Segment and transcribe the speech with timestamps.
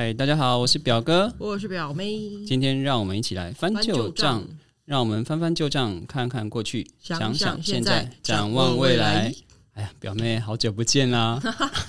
[0.00, 2.18] 嗨，大家好，我是表哥，我是表妹。
[2.46, 4.48] 今天让我们一起来翻旧账账，
[4.86, 9.30] 让我们翻翻旧账，看看过去，想想想现现在展望未来。
[9.74, 11.40] 哎呀，表妹，好久不见啦，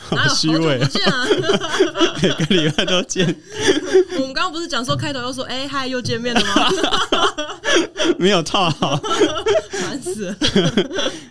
[0.10, 1.26] 好久虚伪不见啊？
[2.22, 3.26] 每个礼拜都见，
[4.18, 6.70] 我们刚刚不是讲说开头又说哎嗨又见面了吗？
[8.20, 8.96] 没有套好。
[9.72, 10.36] 烦死了！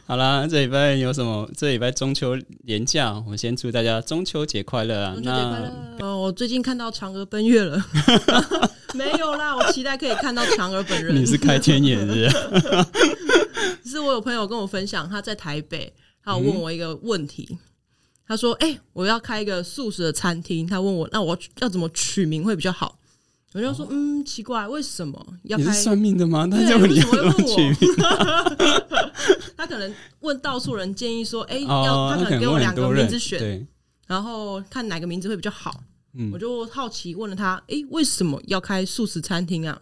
[0.06, 1.48] 好啦，这礼拜有什么？
[1.56, 5.14] 这礼拜中秋连假，我们先祝大家中秋节快乐啊！
[5.14, 5.72] 中秋节快乐！
[6.00, 7.80] 哦，我最近看到嫦娥奔月了，
[8.94, 11.14] 没有啦，我期待可以看到嫦娥本人。
[11.14, 12.12] 你是开天眼是不
[13.84, 13.90] 是？
[13.92, 15.92] 是我有朋友跟我分享，他在台北，
[16.24, 17.58] 他有问我一个问题，
[18.26, 22.98] 他说：“哎、我要开一个素食的餐厅。”他问我，那我要怎么取名会比较好？
[23.52, 26.46] 我就说：“嗯，奇怪，为什么要开你是算命的吗？
[26.46, 27.94] 他为什么会要怎么问我取名？
[29.56, 33.66] 他可能问到处人建议说，哎、哦要，他可可能能给我两个名字选，
[34.06, 35.82] 然后看哪个名字会比较好。
[36.12, 39.80] 嗯我就好奇问了他，哎、为什么要开素食餐厅啊？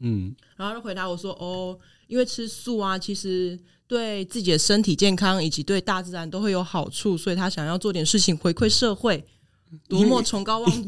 [0.00, 9.24] 嗯，然后他就回答我说，哦，因为吃素啊，其实对自己的身体健康以及对大自然都会有好处，所以他想要做点事情回馈社会。
[9.86, 10.86] 多么崇高望，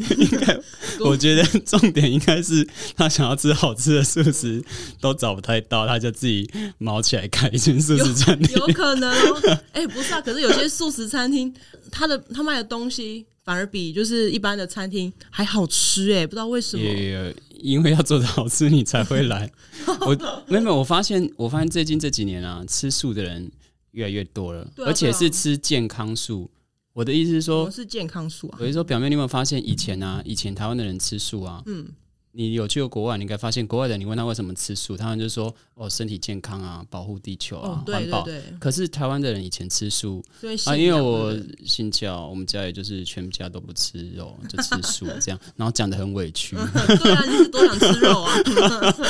[1.01, 4.65] 我觉得重点应该是他想要吃好吃的素食，
[5.03, 8.56] 都找不太到，他就自己毛起来开一间素食餐厅。
[8.56, 9.61] 有可能哦。
[9.73, 11.55] 哎、不是啊，可是有些素食餐厅，
[11.91, 16.83] 他的他卖的东西反而比就是一般的餐厅还好吃哎、不知道为什么。
[16.83, 19.50] 也因为要做的好吃，你才会来。
[20.06, 20.16] 我
[20.47, 23.50] 没有，我发现我发现最近这几年啊，吃素的人
[23.92, 26.50] 越来越多了，啊而且是吃健康素。
[26.92, 28.58] 我的意思是说是健康素啊？
[28.61, 31.86] 我是说，表妹，你有没有发现以前啊，以前台湾的人吃素啊，嗯，
[32.33, 38.25] 你有去过国外，你应该发现国外的人，你问他为什么吃素，他们就说哦，身体健康啊，保护地球啊环保。
[38.61, 40.22] 可是台湾的人以前吃素
[40.67, 46.55] 啊，因为我信教，我们家也就是全家都不吃肉，就吃素 这样，然后讲的很委屈。
[47.03, 48.32] 对啊，就是多想吃肉啊？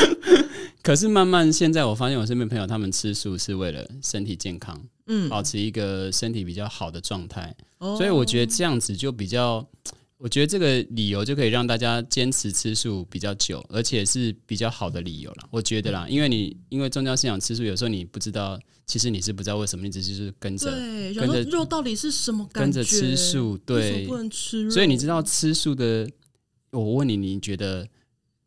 [0.82, 9.66] 可是慢慢现在我发现我身边朋友他们吃素是为了身体健康，嗯，保持一个身体比较好的状态，哦所以我觉得这样子就比较。
[10.22, 15.48] 我觉得这个理由就可以让大家坚持吃素比较久，而且是比较好的理由了。
[15.50, 20.70] 我觉得啦，因为你因为宗教信仰吃素，有时候你不知道，其实你是不知道为什么，你只是就是跟着
[21.16, 22.66] 跟着肉到底是什么感觉？
[22.66, 24.70] 跟着吃素，对，不能吃肉？
[24.70, 26.06] 所以你知道吃素的，
[26.70, 27.88] 我问你，你觉得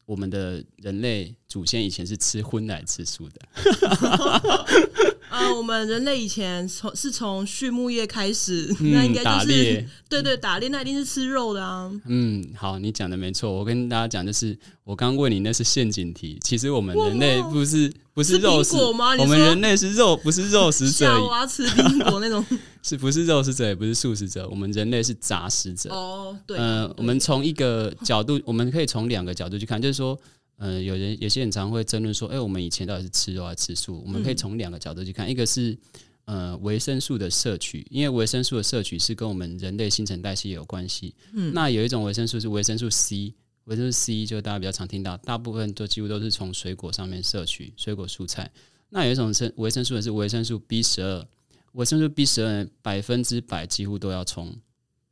[0.05, 3.39] 我们的人类祖先以前是吃荤奶吃素的？
[5.29, 11.91] 啊，我们人类以前从是从畜牧业开始，嗯 那应该打就是猎对对打猎，那一定是吃肉的啊。
[12.05, 13.51] 嗯，好，你讲的没错。
[13.51, 16.39] 我跟大家讲，就是我刚问你那是陷阱题。
[16.43, 19.15] 其实我们人类不是不是是肉果吗？
[19.19, 22.43] 我们人类是肉，不是肉食者吓，我要吃苹果那种。
[22.81, 24.47] 是不是肉食者，也不是素食者。
[24.49, 25.91] 我们人类是杂食者。
[25.91, 30.19] 哦，对，呃，我们从一个角度，我们可以从两个角度去看，就是说，
[30.57, 34.01] 呃，有人有些人常会争论说，哎、我们以前到底是吃肉还是吃素？
[34.05, 35.77] 我们可以从两个角度去看，一个是
[36.25, 41.13] 呃维生素的摄取，因为维生素的摄取是跟我们人类新陈代谢有关系。
[41.33, 43.33] 嗯那有一种维生素是维生素 C，
[43.65, 48.51] 维生素 C 就大家比较常听到，大部分都几乎都是从水果上面摄取，水果蔬菜。
[48.89, 51.27] 那有一种是维生素的是维生素 B 十二，
[51.71, 54.55] 维生素 B 十二百分之百几乎都要从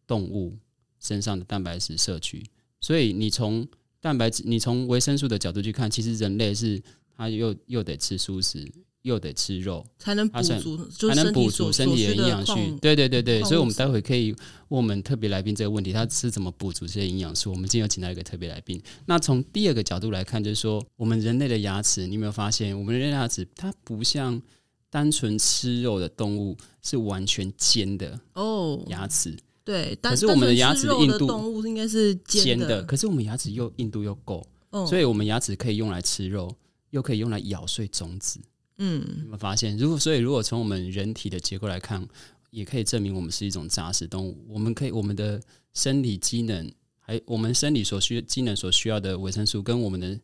[0.06, 0.56] 动物
[1.00, 2.46] 身上的蛋白质摄取，
[2.80, 3.68] 所以你从
[4.02, 6.82] 蛋白质，你从维生素的角度去看，其实人类是
[7.16, 8.70] 它又又得吃素食，
[9.04, 14.32] 又得吃肉，才能补足，就是才能补足身体的营养素对对对对，所以我们待会可以
[14.70, 17.52] 问我们特别来宾这个问题，他是怎么补足这些营养素？
[17.52, 18.82] 我们今天有请到一个特别来宾。
[19.06, 24.42] 那从第二个角度来看，就是说我们人类的牙齿，你有没有发现，我们人类的牙齿它不像
[24.90, 36.56] 单纯吃肉的动物是完全尖的哦，牙齿，对，但可是我们的牙齿的硬度动物应该是尖的，的，可是我们牙齿又硬度又够，嗯所以我们牙齿可以用来吃肉，
[36.90, 38.40] 又可以用来咬碎种子。
[38.78, 39.78] 嗯有没有发现？
[39.78, 42.08] 如果所以，如果从我们人体的结构来看，
[42.50, 44.44] 也可以证明我们是一种杂食动物。
[44.50, 45.40] 我们可以，我们的
[45.74, 50.20] 生理机能，还我们生理所需机能所需要的维生素，跟我们的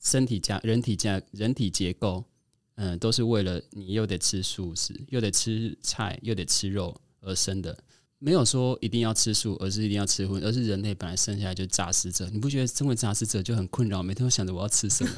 [0.00, 2.24] 身体架、人体架、人体结构，
[2.74, 7.78] 嗯、都是为了你又得吃素食，又得吃菜，又得吃肉而生的。
[8.22, 12.28] 没有说一定要吃素，而是一定要吃荤，而是人类本来生下来就是杂食者。
[12.30, 14.02] 你不觉得身为杂食者就很困扰？
[14.02, 15.10] 每天都想着我要吃什么？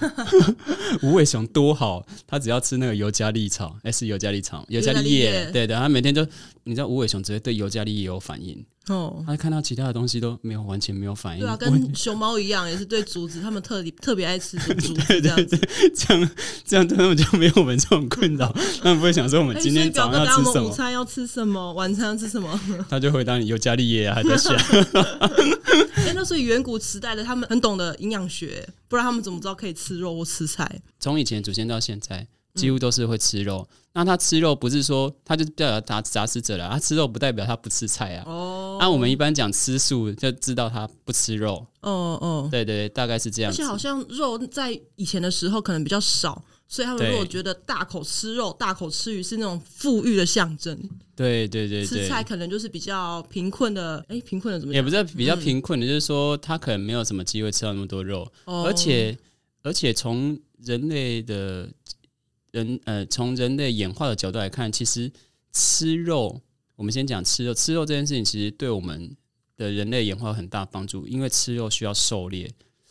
[1.03, 6.25] 无尾熊多好，他只要吃那个尤加利草，哎、是尤加利草，尤加利叶，对的，他每天就
[6.65, 11.41] 你知道无尾熊直接对尤加利叶有反应，哦，它看到其他的东西都没有完全没有反应。
[11.41, 15.59] 对啊，跟熊猫一样，也是对竹子，他们特特别爱吃竹竹子这样子。
[15.95, 16.31] 这样
[16.65, 22.61] 这样，他们就没有我们这种困扰， 他们不会想说我们今天早上要吃什么，餐要吃什么，晚餐要吃什么？
[22.89, 24.55] 他就回答你尤加利叶啊，还在 想。
[24.55, 30.81] 哎，那所以远古时代的他们很懂得营养学，不然他们怎么知道可以吃肉或吃菜？
[31.01, 33.67] 从以前祖先到现在，几乎都是会吃肉。
[33.95, 38.25] 那他吃肉不是说他就代表杂杂食者了，他吃肉不代表他不吃菜啊。
[38.27, 41.67] 哦，按、我们一般讲吃素，就知道他不吃肉。
[41.83, 43.69] 哦哦，对对对，大概是这样子而且。
[43.69, 50.75] 好像肉在以前的时候可能比较少，所以他们对如果觉得大口吃肉、大口吃鱼是那种富裕的象征，
[51.15, 54.03] 对对对吃，菜可能就是比较贫困的。
[54.09, 54.79] 哎，贫困的怎么讲？
[54.79, 59.19] 也不是比较贫困的，就是说他可能没有什么机会吃到那么多肉，哦而且
[59.63, 61.69] 而且从人类的
[62.53, 65.11] 人呃从人类演化的角度来看，其实
[65.53, 66.41] 吃肉，
[66.77, 69.17] 我们先讲吃肉，吃肉这件事情其实对我们
[69.57, 72.49] 的人类演化有很大帮助，因为吃肉需要狩猎。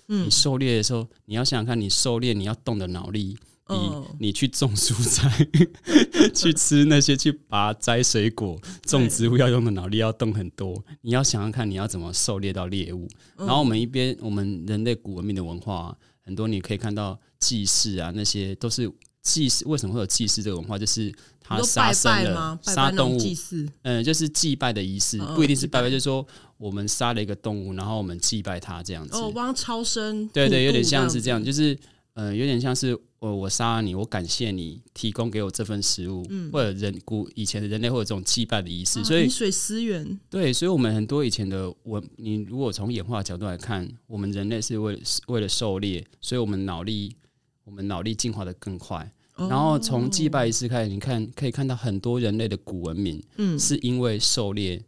[0.08, 5.48] 嗯你狩猎的时候，你要想想看，你狩猎你要动的脑力，比嗯你去种蔬菜、
[6.36, 10.84] 去吃那些、去拔摘水果、种植物要用的脑力要动很多。
[11.02, 13.08] 你要想想看，你要怎么狩猎到猎物。
[13.38, 19.66] 嗯然后我们一边，我们人类古文明的文化、啊、很多，你可以看到祭祀啊，那些都是祭祀。
[19.66, 20.78] 为什么会有祭祀这个文化？
[20.78, 26.26] 就是他杀生了杀动物，祭祀，嗯，就是祭拜的仪式，嗯不一定是拜拜，就是说
[26.58, 29.18] 我们杀了一个动物，然后我们祭拜它这样子。
[29.18, 31.78] 哦，帮他超生，对对，有点像是子这样，就是
[32.14, 47.16] 呃，有点像是我我杀了你，我感谢你提供给我这份食物，或者人古以前的人类会有这种祭拜的仪式，啊所以饮水思源，对，所以我们很多以前的文，你如果从演化角度来看，我们人类是为了为了狩猎，所以我们脑力
[47.64, 49.12] 我们脑力进化的更快。
[49.36, 53.58] 然后从祭拜仪式开始，你看可以看到很多人类的古文明，嗯。
[53.58, 54.82] 是因为狩猎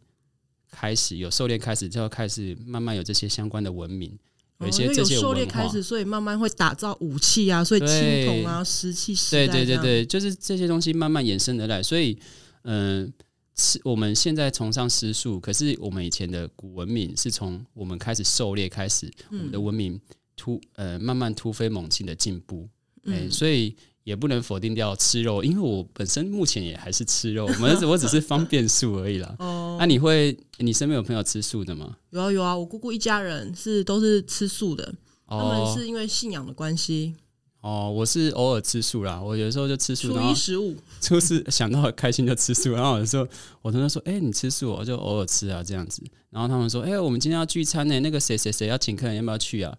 [0.70, 4.16] 开始有狩猎开始，就要开始慢慢有这些相关的文明，
[4.60, 12.18] 有一些这些文猎开始，所以慢慢会打造武器啊，所以青铜啊、石器时对代对，对对对，就是这些东西慢慢衍生而来，所以
[12.62, 13.12] 嗯。
[13.56, 20.00] 吃我们现在崇尚吃素，可是我们以前的古文明是从我们开始狩猎开始，我们的文明
[20.44, 22.68] 突呃慢慢突飞猛进的进步，
[23.06, 29.34] 哎、所以也不能否定掉吃肉，因为我本身目前也还是吃肉，我们 我只是方便素而已啦。
[29.38, 31.96] 哦，那、你会你身边有朋友吃素的吗？
[32.10, 34.94] 有啊有啊，我姑姑一家人是都是吃素的，
[35.26, 37.14] 他们哦是因为信仰的关系，
[37.62, 43.26] 哦，我是偶尔吃素啦，我有时候就吃素，初一十五，就是想到开心就吃素，然后有时候
[43.62, 46.02] 我同学说：“哎、你吃素哦？”我就偶尔吃啊这样子。
[46.28, 49.72] 然后他们说：“哎、我们今天要聚餐呢，那个谁谁谁要请客人，要不要去啊？”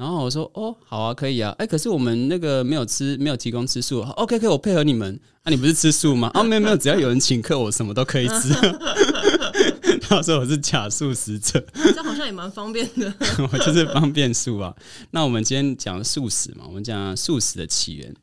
[0.00, 1.54] 然后我说：“哦，好啊，可以啊。
[1.58, 4.00] 哎、可是我们那个没有吃，没有提供吃素。
[4.00, 5.20] OK，可以，我配合你们。
[5.42, 6.30] 啊，你不是吃素吗？
[6.32, 8.48] 啊， 没有没有，只要有人请客，我什么都可以吃。”
[10.08, 13.12] 他说我是假素食者，这好像也蛮方便的。
[13.52, 14.74] 我就是方便素啊。
[15.10, 18.14] 那我们今天讲素食嘛，我们讲素食的起源。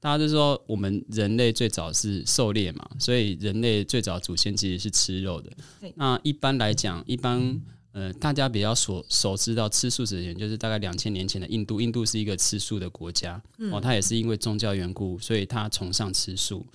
[0.00, 5.50] 大家就说我们人类最早是狩猎嘛，所以人类最早祖先其实是吃肉的。
[5.96, 7.60] 那一般来讲，一般
[7.96, 11.80] 呃大家比较所熟知到吃素食的人，就是大概两千年前的印度。
[11.80, 16.66] 印度是一个吃素的国家，哦，它也是因为宗教缘故，所以它崇尚吃素。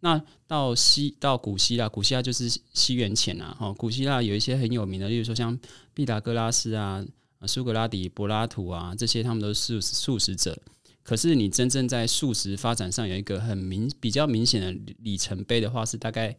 [0.00, 5.58] 那到西到古希腊，古希腊就是西元前啊，哦，古希腊有一些很有名的，例如说像
[5.94, 7.02] 毕达哥拉斯啊、
[7.38, 10.60] 呃苏格拉底、柏拉图啊，这些他们都是素素食者。
[11.02, 16.36] 可是你真正在素食发展上有一个很明比较明显的里里程碑的话，是大概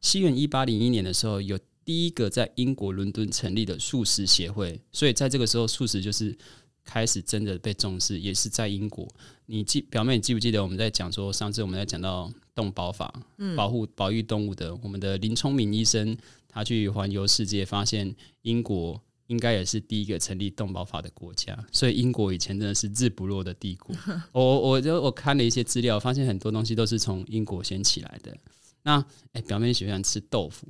[0.00, 6.36] 西元一八零一年的时候，有第一个在英国伦敦成立的素食协会，所以在这个时候，素食就是
[6.84, 9.08] 开始真的被重视，也是在英国。
[9.46, 13.12] 你记表妹，你记不记得我们在讲说，上次我们在讲到动保法，
[13.56, 16.16] 保护保育动物的，我们的林聪明医生
[16.48, 23.94] 他去环游世界，发现英国应该也是第一个成立动保法的国家， 所以英国以前真的是日不落的帝国。
[24.32, 28.36] 我我就我看了一些资料，发现很多东西都是从英国先起来的。
[28.82, 30.66] 那哎、表妹喜欢吃豆腐，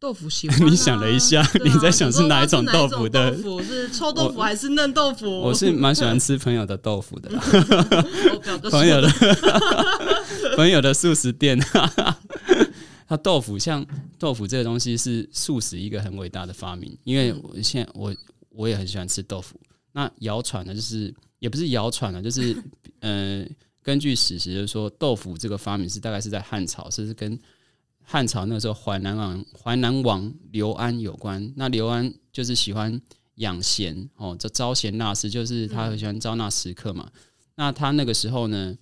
[0.00, 5.28] 豆腐喜欢啊、 你想了一下啊你在想是哪一种豆腐的腐是臭豆腐还是嫩豆腐？
[5.40, 7.28] 我是蛮喜欢吃朋友的豆腐的
[8.70, 9.10] 朋友的
[10.56, 11.60] 朋友的素食店。
[13.06, 13.84] 它豆腐像
[14.18, 18.14] 豆腐这个东西是素食一个很伟大的发明，因为我现在我
[18.50, 19.60] 我也很喜欢吃豆腐。
[19.92, 22.56] 那谣传呢，就是也不是谣传了，就是
[23.00, 23.44] 呃，
[23.82, 27.36] 根据史实就是说，豆腐这个发明是大概是在汉朝，是是跟
[28.12, 31.52] 汉朝那个时候淮南王淮南王刘安有关。
[31.54, 33.00] 那刘安就是喜欢
[33.36, 37.08] 养贤哦，这招贤纳士，就是他很喜欢招纳食客嘛。
[37.54, 38.76] 那他那个时候呢，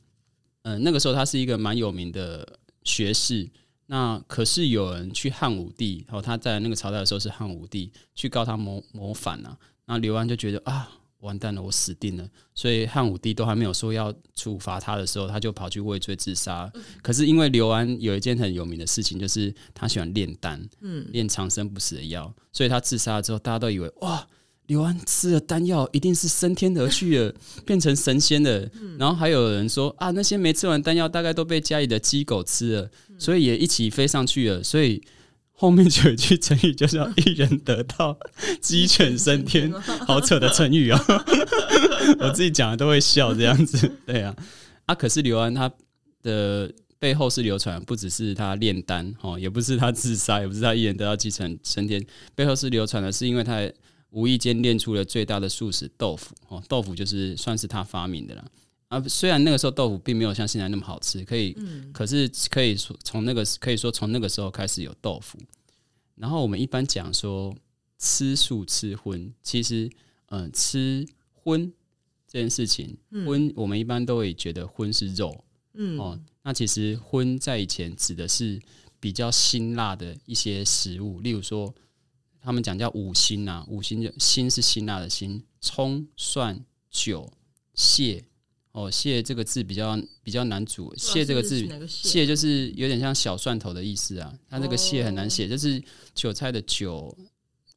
[0.62, 3.46] 呃，那个时候他是一个蛮有名的学士。
[3.84, 9.58] 那可是有人去汉武帝，哦，他在那个朝代的时候是汉武帝，去告他谋谋反啊。
[9.84, 12.28] 那刘安就觉得啊，完蛋了，我死定了。
[12.54, 16.70] 所以汉武帝都还没有说要处罚他的时候，他就跑去畏罪自杀。
[17.02, 24.26] 可是因为刘安有一件很有名的事情，就是他喜欢炼丹，嗯，炼长生不死的药，所以他自杀了之后，大家都以为哇。
[24.68, 27.34] 刘安吃了丹药，一定是升天而去了，
[27.64, 28.68] 变成神仙了。
[28.98, 34.62] 然后还有人说啊，那些没吃完丹药，大概都被家里的鸡狗吃了，所以也一起飞上去了。
[34.62, 35.02] 所以
[35.60, 38.16] 后面就有一句成语，就叫“一人得道，
[38.60, 39.72] 鸡犬升天”，
[40.06, 41.00] 好扯的成语啊！
[42.20, 43.90] 我自己讲的都会笑这样子。
[44.06, 44.34] 对啊，
[44.86, 45.68] 啊，可是刘安他
[46.22, 53.68] 的背后是流传，不只是他炼丹哦，也不是他自杀，也不是他一人得道鸡犬升天，背后是流传的，是因为他。
[54.10, 58.42] 无意间练出了最大的素食豆腐哦，豆腐就是算是他发明的了
[58.88, 59.00] 啊。
[59.08, 61.56] 虽然那个时候豆腐并没有像现在那么好吃，可以，
[61.92, 65.38] 可是可以说从那个可以说从那个时候开始有豆腐。
[66.14, 67.54] 然后我们一般讲说
[67.98, 69.90] 吃素吃荤，其实
[70.26, 71.72] 嗯，吃荤
[72.26, 78.60] 这件事情，荤我们一般都会觉得荤是肉，嗯哦，那其实荤在以前指的是
[78.98, 81.74] 比较辛辣的一些食物，例如说。
[82.40, 87.30] 他们讲叫五辛呐，五辛就辛是辛辣的辛，葱、蒜、酒、
[87.74, 88.24] 蟹。
[88.72, 94.32] 哦，蟹这个字比较比较难组，蟹这个字，蟹就是有点像小蒜头的意思啊。
[94.48, 95.82] 它这个蟹很难写，就是
[96.14, 97.16] 韭菜的韭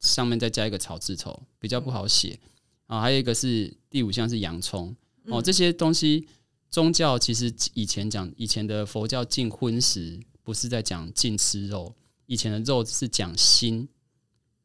[0.00, 2.38] 上面再加一个草字头，比较不好写。
[2.86, 4.94] 啊，还有一个是第五项是洋葱。
[5.26, 6.26] 哦，这些东西
[6.70, 11.94] 宗教其实以前讲以前的佛教禁荤食，不是在讲禁吃肉，
[12.26, 13.88] 以前的肉是讲心。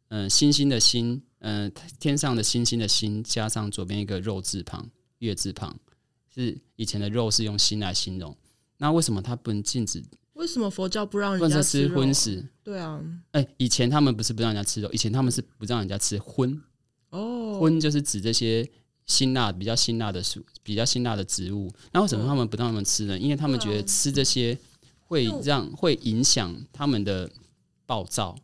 [0.09, 5.77] 嗯，星星的星，嗯，天上的星星的星，加上左边一个肉字旁，月字旁，
[6.37, 8.35] 是以前的肉是用心来形容。
[8.77, 10.03] 那为什么他不能禁止？
[10.33, 12.45] 为什么佛教不让人家吃荤食？
[12.63, 16.61] 对啊，哎，以前他们不是不让人家吃肉，以前他们是不让人家吃荤。
[17.09, 18.69] 哦，荤就是指这些
[19.05, 21.73] 辛辣、比较辛辣的食，比较辛辣的植物。
[21.91, 23.17] 那为什么他们不让他们吃呢？
[23.17, 24.57] 因为他们觉得吃这些
[25.01, 27.29] 会让会影响他们的
[27.85, 28.37] 暴躁。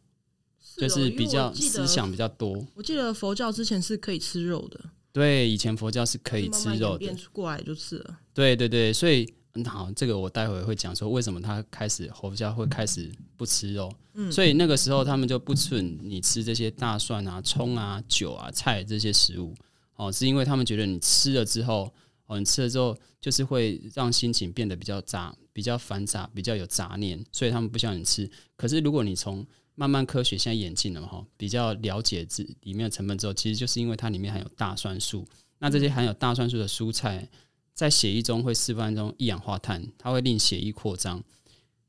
[0.76, 2.66] 就是比较思想比较多。
[2.74, 4.80] 我记得佛教之前是可以吃肉的。
[5.14, 7.16] 对，以前佛教是可以吃肉的。
[7.32, 8.18] 过来就吃了。
[8.34, 9.32] 对对对，所以
[9.64, 13.94] 好，这个我待会会讲说为什么他开始佛教会开始不吃肉。
[14.16, 14.32] 嗯。
[14.32, 19.54] 所以那个时候他们就不准你吃这些大蒜啊、葱啊、酒啊、菜这些食物。
[19.96, 21.94] 哦，是因为他们觉得你吃了之后，
[22.26, 28.28] 哦，你吃了之后就是会让心情变得比较杂、比较繁杂、比较有杂念，所以他们不想你吃。
[28.58, 35.26] 可是如果你从慢慢科学现在演进了哈，比较了解这里面的成分之后，其实就是因为它里面含有大蒜素。
[35.60, 37.28] 那这些含有大蒜素的蔬菜，
[37.74, 41.24] 在血液中会释放中一氧化碳，它会令血液扩张。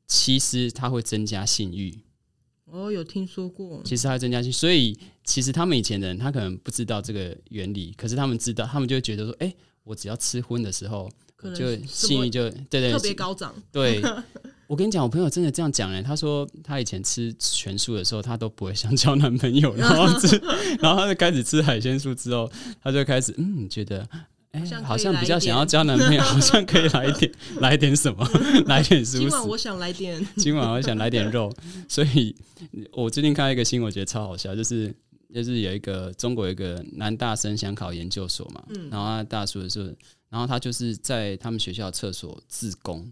[0.07, 1.99] 其实它会增加性欲。
[2.65, 3.81] 哦，有听说过。
[3.83, 11.11] 其实它会增加性，所以其实他们以前的人，他可能不知道这个原理，可是他们知道，他们就觉得说，哎，我只要吃荤的时候，
[11.53, 13.53] 就性欲就对对特别高涨。
[13.71, 14.01] 对。
[14.67, 16.01] 我跟你讲，我朋友真的这样讲嘞。
[16.01, 20.41] 他说他以前吃全素的时候，他都不会想交男朋友，然后吃，
[20.81, 24.03] 然后他就开始吃海鲜素之后，他就开始嗯，觉得
[24.49, 28.27] 哎，好像比较想要交男朋友，好像可以来一点 来点什么，
[28.65, 29.03] 来点。
[29.03, 31.53] 今晚我想来点，今晚我想来点肉。
[31.87, 32.35] 所以
[32.91, 34.91] 我最近看到一个新闻，我觉得超好笑，就是
[35.31, 39.89] 就是有一个中国一个男大生想考研究所嘛，然后他大叔的时候，
[40.29, 43.11] 然后他就是在他们学校厕所自宫。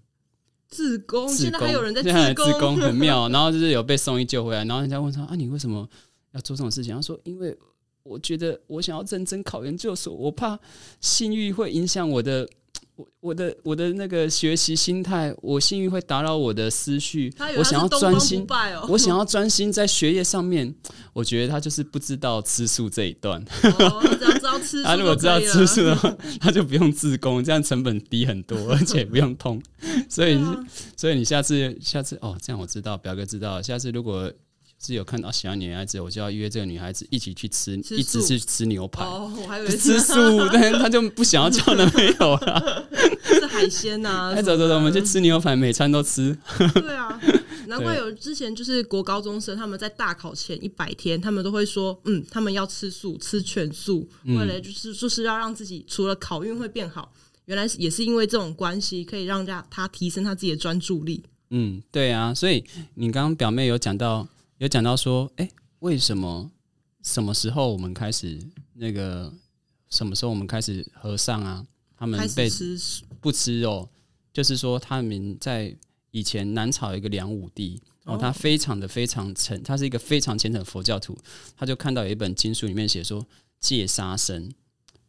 [0.68, 2.02] 自宫，现在还有人在
[2.34, 3.30] 自宫，很妙。
[3.34, 5.88] 然后就是有被送医救回来，然后人家问他啊，你为什么
[6.32, 6.96] 要做这种事情？
[6.96, 7.58] 他说，因为
[8.04, 10.60] 我觉得我想要认真考研究所，我怕
[11.00, 12.50] 性欲会影响我的。
[12.96, 17.34] 我我的我的那个学习心态，我幸运会打扰我的思绪。
[17.58, 18.46] 我想要专心，
[18.88, 20.74] 我想要专心在学业上面。
[21.12, 23.44] 我觉得他就是不知道吃素这一段。
[23.46, 23.70] 他
[24.98, 29.62] 如果知道吃素的话，他就不用自宫，这样成本低很多，而且不用通。
[30.08, 30.40] 所以，
[30.96, 34.32] 所以你下次下次哦，这样我知道，表哥知道，下次如果。
[34.86, 39.06] 是有看到喜欢女孩子，我就要约这个女孩子一起去吃，一直去吃牛排。
[39.06, 40.14] 哦，我还以为吃素，
[40.52, 42.88] 但是他就不想要交男朋友了。
[43.24, 44.34] 吃海鲜 呐！
[44.36, 46.38] 哎，走走走，我们去吃牛排，每餐都吃。
[46.74, 47.20] 对啊，
[47.68, 57.14] 难怪有之前就是国高中生，他们在大考前一百天，他们都会说，嗯，他们要吃素，吃全素，为了就是就是要让自己除了考运会变好，
[57.46, 61.24] 原来也是因为这种关系，可以让家他提升他自己的专注力。
[61.52, 62.64] 嗯，对啊，所以
[62.96, 64.28] 你刚刚表妹有讲到。
[64.64, 66.50] 有讲到说，哎，为什么
[67.02, 68.40] 什么时候我们开始
[68.76, 69.32] 那个？
[69.90, 71.68] 什么时候我们开始和尚啊？
[71.98, 72.50] 他们被
[73.20, 73.88] 不吃肉，
[74.32, 75.76] 就是说他们在
[76.12, 81.16] 以前南朝一个梁武帝哦，他非常的非常虔，他是一个非常虔诚的佛教徒，
[81.58, 83.24] 他就看到有一本经书里面写说
[83.60, 84.50] 戒杀生，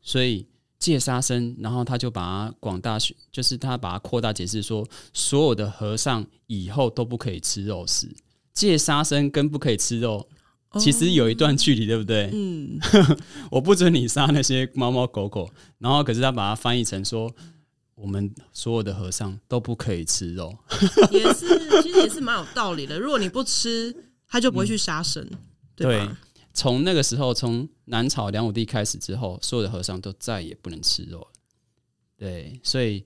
[0.03, 0.47] 所以
[0.81, 2.99] 戒杀生，然后他就把它广大，
[3.31, 8.15] 就是他把它扩大解释说，所有的和尚以后都不可以吃肉食，
[8.55, 10.27] 戒杀生跟不可以吃肉。
[10.77, 12.29] 其实有一段距离，对不对？
[12.33, 12.81] 嗯，
[13.49, 17.33] 我不准你杀那些猫猫狗狗，然后可是他把它翻译成说，
[17.95, 20.53] 我们所有的和尚都不可以吃肉，
[21.13, 22.99] 也是，其实也是蛮有道理的。
[22.99, 23.95] 如果你不吃，
[24.27, 25.25] 他就不会去杀生，
[25.77, 26.09] 对
[26.53, 31.29] 从那个时候，从南朝梁武帝开始之后，所有的和尚都再也不能吃肉了。
[32.19, 33.05] 对，所以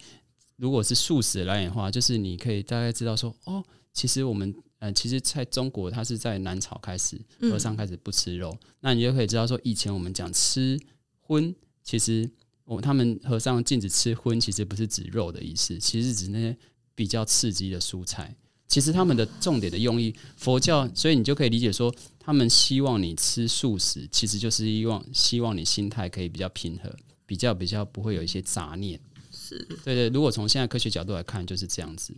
[0.57, 3.63] 如果是素食来演的话，就是你可以大概知道说，哦，
[3.93, 4.55] 其实我们。
[4.81, 8.57] 呃，其实在中国，它是在南朝开始，和尚开始不吃肉。
[8.81, 10.79] 那你就可以知道说，以前我们讲吃
[11.21, 12.31] 荤，其实
[12.65, 16.57] 我他们和尚禁止吃荤，其实不是指肉的意思，其实指那些
[16.95, 18.33] 比较刺激的蔬菜。
[18.69, 26.95] 其实他们的重点的用意，佛教，所以你就可以理解说，他们希望你吃素食，其实就是希望希望你心态可以比较平和，
[27.27, 29.01] 比较比较不会有一些杂念。
[29.33, 30.09] 是对对。
[30.11, 32.15] 如果从现在科学角度来看，就是这样子。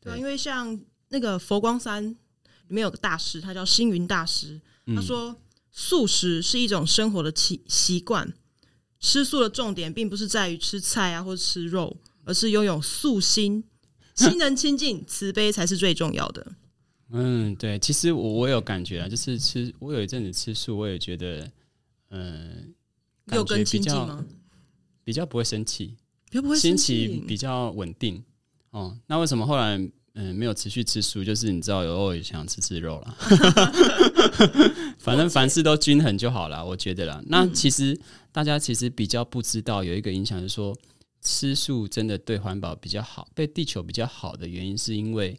[0.00, 0.80] 对，因为像。
[1.10, 2.16] 那个佛光山里
[2.68, 4.60] 面有个大师，他叫星云大师。
[4.86, 5.36] 他说，
[5.70, 8.32] 素食是一种生活的习习惯，
[8.98, 13.62] 吃素的重点并不是在于吃菜啊或者吃肉，而是拥有素心，
[14.16, 16.54] 心人清净，慈悲才是最重要的。
[17.12, 21.50] 嗯，对，其实我我有感觉啊，就是吃，我有一阵子吃素，我也觉得，
[22.10, 22.74] 嗯，
[23.32, 24.24] 有更清净吗？
[25.04, 25.96] 比较不会生气，
[26.30, 28.24] 比较不会心情比较稳定。
[28.70, 29.78] 哦，那为什么后来？
[30.14, 33.16] 嗯，没有持续吃素，就是你知道，有偶尔想吃吃肉了。
[34.98, 37.22] 反正凡事都均衡就好了，我觉得啦。
[37.26, 37.98] 那其实
[38.32, 40.76] 大家其实比较不知道有一个影响，就是说
[41.22, 45.38] 吃素真的对环保比较好，对地球比较好的原因，是因为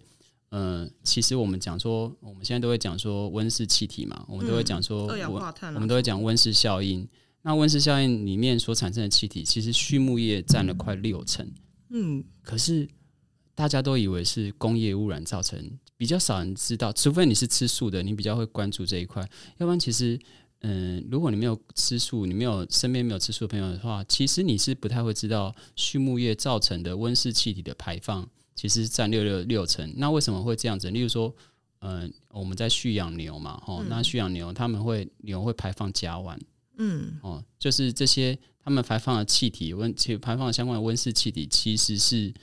[0.52, 7.06] 嗯，其实我们讲说，我们现在都会讲说温室气体嘛，我们都会讲说二氧化碳，我们都会讲温室效应。
[7.42, 11.46] 那温室效应里面所产生的气体，其实畜牧业占了快六成。
[11.90, 12.88] 嗯，可是。
[13.62, 15.64] 大家都以为是工业污染造成，
[15.96, 16.92] 比较少人知道。
[16.92, 19.22] 除非你是吃素的，你比较会关注这一块。
[19.60, 20.20] 要不然，其实，
[20.62, 29.94] 嗯，如果你没有吃素，你没有身边没有吃素的朋友的话，其实你是不太会知道畜牧业造成的温室气体的排放，其实占六六六成。
[29.96, 30.90] 那为什么会这样子？
[30.90, 31.32] 例如说，
[31.82, 36.36] 嗯，我们在蓄养牛嘛，哦，那蓄养牛他们会牛会排放甲烷，
[36.80, 42.34] 嗯，哦，就是这些他们排放的气体温，其排放相关的温室气体其实是。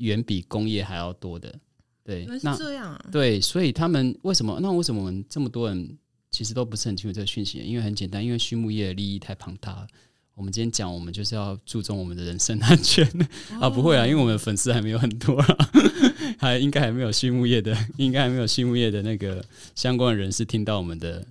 [0.00, 1.54] 远比工业还要多的，
[2.04, 4.58] 对，那这样啊，对，所以他们为什么？
[4.60, 5.96] 那为什么我们这么多人
[6.30, 7.58] 其实都不是很清楚这个讯息？
[7.58, 9.86] 因为很简单，因为畜牧业的利益太庞大了。
[10.34, 13.06] 我们今天讲，我们就是要注重我们的人身安全
[13.60, 13.68] 啊！
[13.68, 15.70] 不会啊，因为我们的粉丝还没有很多啊，
[16.38, 21.26] 还应该还没有畜牧业的，应该还没有畜牧业的那个相关的人士听到我们的。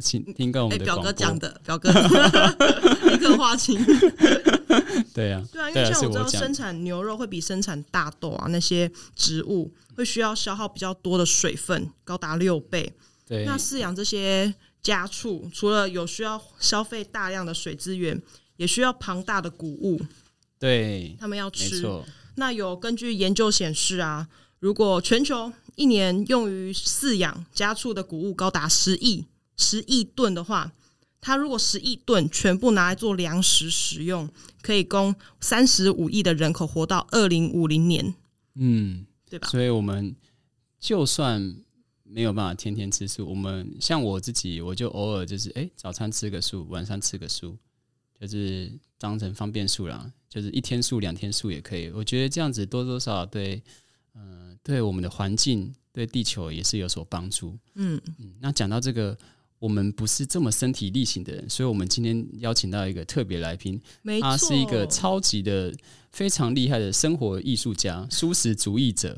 [0.00, 1.90] 听听过我们的表哥讲的，表哥
[3.10, 3.78] 立刻花青。
[5.14, 12.92] 对啊，对啊，因为像我知道生产牛肉会比生产大豆啊那些植物会需要消耗比较多的水分，高达六倍。
[13.26, 18.20] 对，那饲养这些家畜，除了有需要消费大量的水资源，
[18.56, 20.00] 也需要庞大的谷物。
[20.58, 21.84] 对，他们要吃。
[22.36, 24.28] 那有根据研究显示啊，
[24.60, 29.24] 如果全球一年用于饲养家畜的谷物高达十亿
[29.56, 30.72] 十亿吨的话，
[31.20, 34.28] 它如果十亿吨全部拿来做粮食使用，
[34.60, 38.12] 可以供三十五亿的人口活到二零五零年。
[38.56, 39.46] 嗯，对吧？
[39.48, 40.16] 所以，我们
[40.80, 41.56] 就算
[42.02, 47.56] 没有办法天天吃素，我们像我自己，我就偶尔就是，哎，早餐吃个素，晚上吃个素，
[48.20, 51.88] 就是当成方便素啦，就是一天素、两天素也可以。
[51.90, 53.62] 我觉得这样子多多少少对。
[54.20, 57.56] 嗯，对我们的环境、对地球也是有所帮助。
[57.76, 59.16] 嗯嗯，那讲到这个，
[59.58, 63.80] 我们不是这么身体力行的人，所以我们今天邀请到一个特别来宾，
[64.20, 65.74] 他是一个超级的、
[66.12, 69.16] 非常厉害的生活艺术家、素食主义者。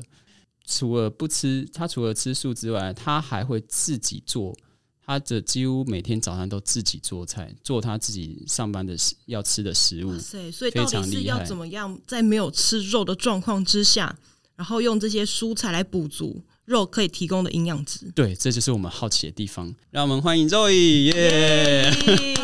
[0.65, 4.57] 除了不吃，他除了吃素之外，他还会自己做。
[5.05, 10.17] 他的几乎每天早上都自己做菜，做他自己上班的要吃的食物。
[10.17, 14.17] 所以到底是要怎么样，在没有吃肉的状况之下？
[14.61, 18.01] 然后用这些蔬菜来补足肉可以提供的营养值。
[18.13, 19.73] 对，这就是我们好奇的地方。
[19.89, 21.91] 让我们欢迎 Zoe，耶！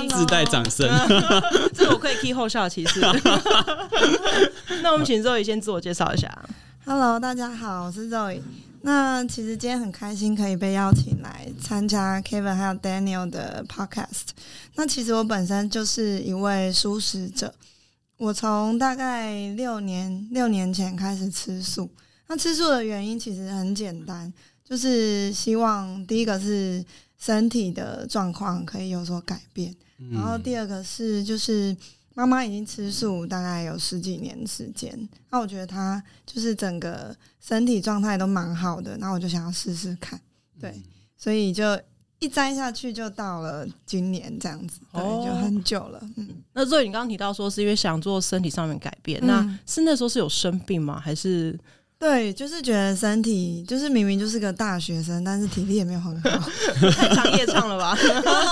[0.10, 0.89] 自带掌声。
[1.75, 2.99] 这我可以替后效，其实。
[4.82, 6.27] 那我们请 Zoe 先自我介绍一下。
[6.86, 8.41] Hello，大家好，我是 Zoe。
[8.82, 14.30] 那其实今天很开心可以被邀请来参加 Kevin 还有 Daniel 的 Podcast。
[14.73, 17.53] 那其实我本身就是一位素食者，
[18.17, 21.91] 我从大概六年六年前开始吃素。
[22.27, 24.31] 那吃素的原因其实很简单，
[24.63, 26.83] 就是希望第一个是
[27.17, 29.75] 身体的状况可以有所改变，
[30.11, 31.75] 然后第二个是就是
[32.13, 40.19] 妈妈已经吃素大概有十几年时间，那我觉得她就是整个身体状态都蛮好的，那我就想要试试看，
[40.59, 40.81] 对，
[41.17, 41.79] 所以就
[42.19, 46.27] 一摘下去就到了今年这样子，对，哦就很久了，嗯。
[46.53, 50.99] 那所以你刚刚提到说是因为想做身体上面改变，嗯那是那时候是有生病吗？
[50.99, 51.57] 还是
[51.99, 56.49] 对，就是觉得身体就是明明就是个大学生，但是体力也没有很好。
[56.91, 57.97] 太长夜唱了吧？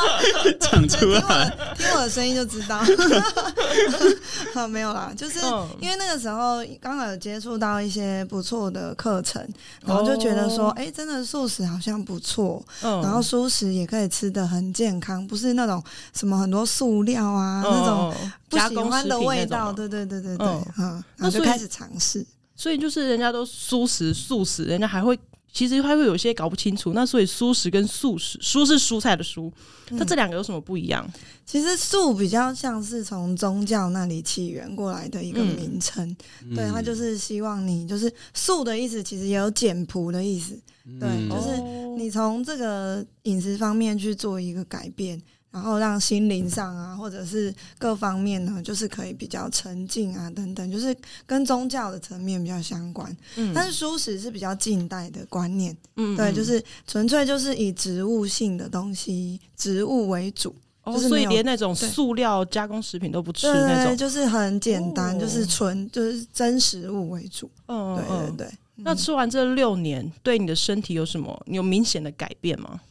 [0.60, 2.84] 唱出来，的听我的声音就知道。
[4.54, 9.48] 好，没有啦，就是嗯因为那个时候刚好有接触到一些不错的课程，
[9.86, 15.84] 然后就觉得说，哦哎、真的素食好像不错，嗯然后素食也可以吃的很健康，不是那种
[16.16, 19.68] 什么很多塑料啊、那种嗯不加工食喜欢的味道。
[19.68, 20.48] 吗对对对对对，
[20.80, 22.26] 嗯然后就开始尝试。
[22.56, 25.18] 所以就是人家都素食素食，人家还会
[25.52, 26.94] 其实还会有些搞不清楚。
[26.94, 29.52] 那所以素食跟素食，蔬是蔬菜的蔬，
[29.92, 31.08] 嗯那这两个有什么不一样？
[31.46, 36.04] 其实素比较像是从宗教那里起源过来的一个嗯名称，
[36.44, 40.60] 嗯对，它就是希望你就是素的意思，其实也有简朴的意思。
[41.00, 45.22] 对嗯就是哦你从这个饮食方面去做一个改变，
[45.56, 50.94] 然后让心灵上啊，或者是各方面呢，就是可以比较沉静啊，等等，就是
[51.26, 53.10] 跟宗教的层面比较相关。
[53.38, 60.54] 嗯但是素食是比较近代的观念，嗯对，就是纯粹就是以植物性的东西，植物为主。
[60.84, 63.96] 哦，就是所以连那种塑料加工食品都不吃对那种。
[63.96, 67.50] 就是很简单，哦就是纯就是真食物为主。
[67.68, 68.36] 嗯对对嗯。
[68.36, 68.52] 对。
[68.80, 72.82] 那吃完这六年，对你的身体有什么你有明显的改变吗？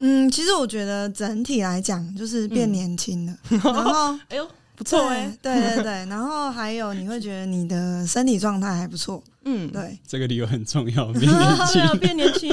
[0.00, 11.98] 嗯，其实我觉得整体来讲就是变嗯年轻了，然后 哎呦，不错哎、对对对对，然后还有你会觉得你的身体状态还不错， 嗯，对，这个理由很重要， 变年轻。
[11.98, 12.50] 变年轻，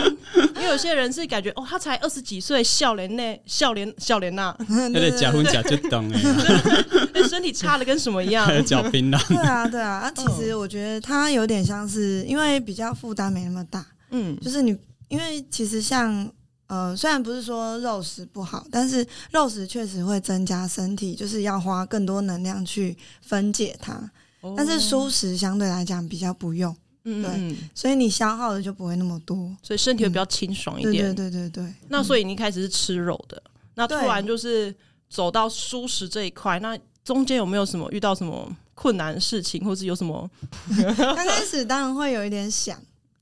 [0.55, 6.21] 因为有些人是感觉哦，他才二十几岁，笑脸内笑脸笑脸呐，他在假婚假就懂哎，
[7.13, 8.55] 那身体差的跟什么一样还。
[8.55, 14.77] 有嚼槟榔，对啊对啊，啊，其实我觉得他有点像是因为比较负担没那么大，嗯，就是你
[15.09, 16.31] 因为其实像。
[16.67, 23.93] 呃，虽然不是说肉食不好，但是肉食确实会增加身体，就是要花更多能量去分解它。
[24.41, 26.73] 哦但是蔬食相对来讲比较不用，
[27.03, 29.55] 对嗯嗯嗯，所以你消耗的就不会那么多。
[29.61, 31.15] 所以身体会比较清爽一对点。
[31.15, 31.73] 对对对对。
[31.87, 33.41] 那所以你一开始是吃肉的，
[33.75, 34.75] 那突然就是
[35.09, 40.29] 走到蔬食这一块，那中间有没有什么遇到什么困难事情，或是有什么？
[40.97, 42.77] 刚开始当然会有一点想，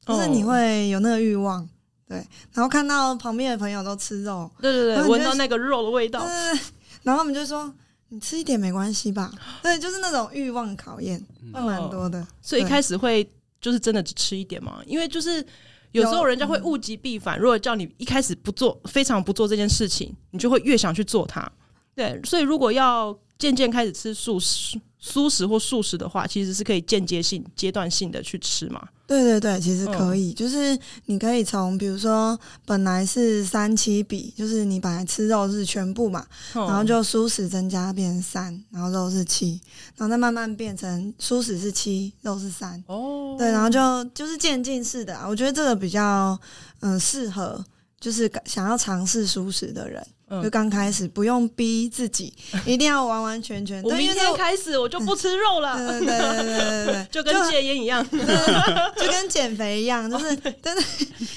[0.07, 1.67] 就是你哦会有那个欲望，
[2.11, 6.59] 对，然后看到旁边的朋友都吃肉，对对对，闻到那个肉的味道对，
[7.03, 7.73] 然后我们就说
[8.09, 9.31] 你吃一点没关系吧，
[9.63, 13.25] 对，就是那种欲望考验会蛮多的，所以一开始会
[13.61, 15.45] 就是真的只吃一点嘛，因为就是。
[15.93, 21.45] 有时候人家会物极必反，如果叫你一开始不做，非常不做这件事情，你就会越想去做它。
[21.93, 28.87] 对，所以如果要渐渐开始吃素食、素食或素食的话，其实是可以间接性、阶段性的去吃嘛。
[29.07, 39.59] 对对对，其实嗯可以，就是你可以从比如说本来是三七比，就是你本来吃肉是全部嘛，然然后就素食增加变成三，然后肉是七，
[39.97, 42.81] 然后再慢慢变成素食是七，肉是三。
[42.87, 46.39] 哦，对，然后就就是渐进式的、啊，我觉得这个比较
[46.79, 47.65] 嗯适合，
[47.99, 50.41] 就是想要尝试素食的人，嗯。
[50.41, 52.33] 就刚开始不用逼自己
[52.65, 53.83] 一定要完完全全。
[53.83, 58.03] 我明对因为这天开始我就不吃肉了，对对对对对 就跟戒烟一样。
[58.09, 60.83] 就跟减肥一样，就是真的，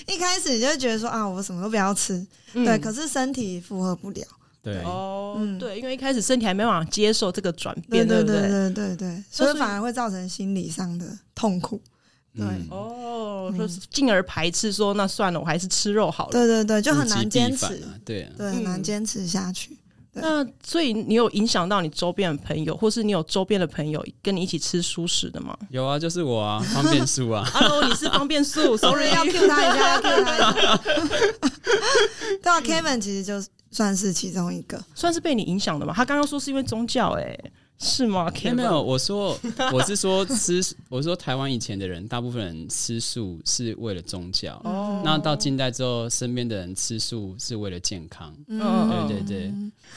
[0.06, 4.24] 一开始你就觉得说啊，我什么都不要吃，对，嗯可是身体负荷不了，
[4.62, 5.58] 对，哦，嗯。
[5.58, 8.70] 对，因为一开始身体还没办法接受这个转变，对对对？
[8.70, 8.96] 对？
[8.96, 11.80] 对所所以以反而会造成心理上的痛苦。
[12.36, 12.44] 对。
[12.44, 13.13] 嗯哦，
[13.50, 16.32] 嗯就是进而排斥说，那算了，我还是吃肉好了。
[16.32, 19.76] 对对对，就很难坚持，对啊，对，很难嗯坚持下去。
[20.12, 27.44] 对那所以你有影响到你周边的朋友，或是你有周边的朋友跟你一起吃素食的吗有啊，就是我啊，方便素啊？
[27.52, 30.76] Hello，你是方便素， sorry，要 Q 他一下，要 Q 他一下。
[32.40, 34.80] 对啊，Kevin 其实就算是其中一个。
[34.94, 35.92] 算是被你影响的嘛？
[35.92, 37.36] 他刚刚说是因为宗教、哎，
[37.78, 38.30] 是吗？
[38.42, 39.38] 没有没有，我说
[39.72, 48.34] 我是说吃， 我说台湾以前的人，大部分人吃素是为了宗教，哦那到近代之后，身边的人吃素是为了健康。
[48.48, 49.52] 嗯对对对，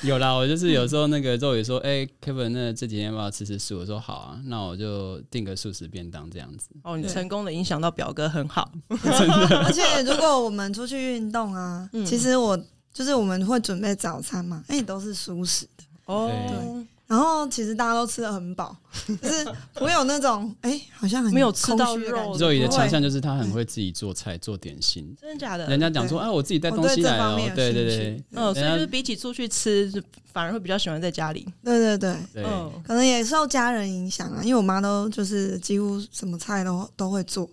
[0.10, 3.80] 有啦，我就是有时候那个肉也说，哎、k e v i n 那这几天要不要吃吃素？
[3.80, 6.68] 我说好啊，那我就订个素食便当这样子。
[6.84, 8.70] 哦，你成功的影响到表哥，很好。
[8.90, 12.60] 而且如果我们出去运动啊，嗯其实我
[12.92, 15.84] 就是我们会准备早餐嘛，那也都是素食的。
[16.06, 18.76] 哦对，然后其实大家都吃的很饱，
[19.22, 25.16] 就是不会有那种哎、好像很没有吃到肉觉肉姨的强项就是她很会自己做菜、做点心。
[25.20, 25.68] 真的假的？
[25.68, 27.18] 人家讲说，对哎，我自己带东西来
[27.56, 30.02] 对对对嗯，所以就是比起出去吃，就
[30.34, 31.48] 反而会比较喜欢在家里。
[31.64, 37.50] 对对对，对，嗯，可能也受家人影响啊，因为我妈都就是几乎什么菜都都会做，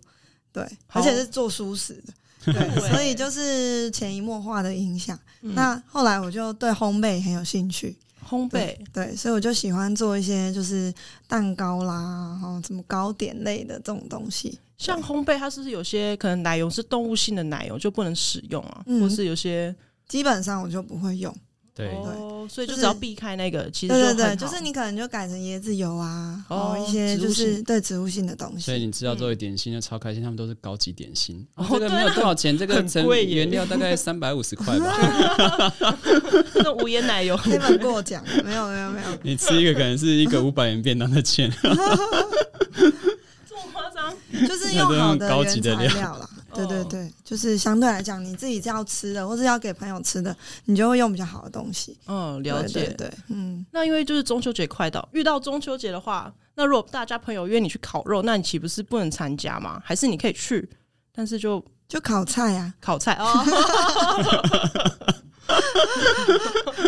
[0.52, 2.12] 对，而且是做熟食的。
[2.90, 5.18] 所以就是潜移默化的影响。
[5.40, 8.76] 嗯那后来我就对烘焙很有兴趣，烘焙。
[8.92, 10.92] 对，所以我就喜欢做一些就是
[11.28, 14.58] 蛋糕啦，然后什么糕点类的这种东西。
[14.76, 19.74] 像烘焙，它是不是有些可能奶油是动物性的奶油就不能使用啊，嗯或是有些
[20.08, 21.34] 基本上我就不会用，
[21.76, 28.60] 对，哦，所以就就是只要避开那个，其实对对对，就是你可能就改成椰子油啊，哦哦，一些就是对植物性的东西。
[28.60, 31.44] 所以你知道作为点心就超开心，他们都是高级点心。
[31.56, 35.74] 哦这个没有多少钱，这个很成原料大概三百五十块吧。
[36.62, 41.52] 那无盐奶油，黑本过奖，没有没有没有， 你吃一个可能是一个五百元便当的钱。
[44.46, 46.28] 就是用好的原的料材料啦。
[46.54, 50.36] 对对哦对，就是相对来讲，你自己要吃的，或是要给朋友吃的，
[50.66, 51.98] 你就会用比较好的东西。
[52.06, 52.74] 嗯，了解。
[52.74, 59.82] 对对对，嗯，那因为就是中秋节快到，遇到中秋节的话，那如果大家朋友约你去烤肉，那你岂不是不能参加吗？
[59.84, 60.68] 还是你可以去，
[61.12, 63.26] 但是就就烤菜啊，烤菜 哦？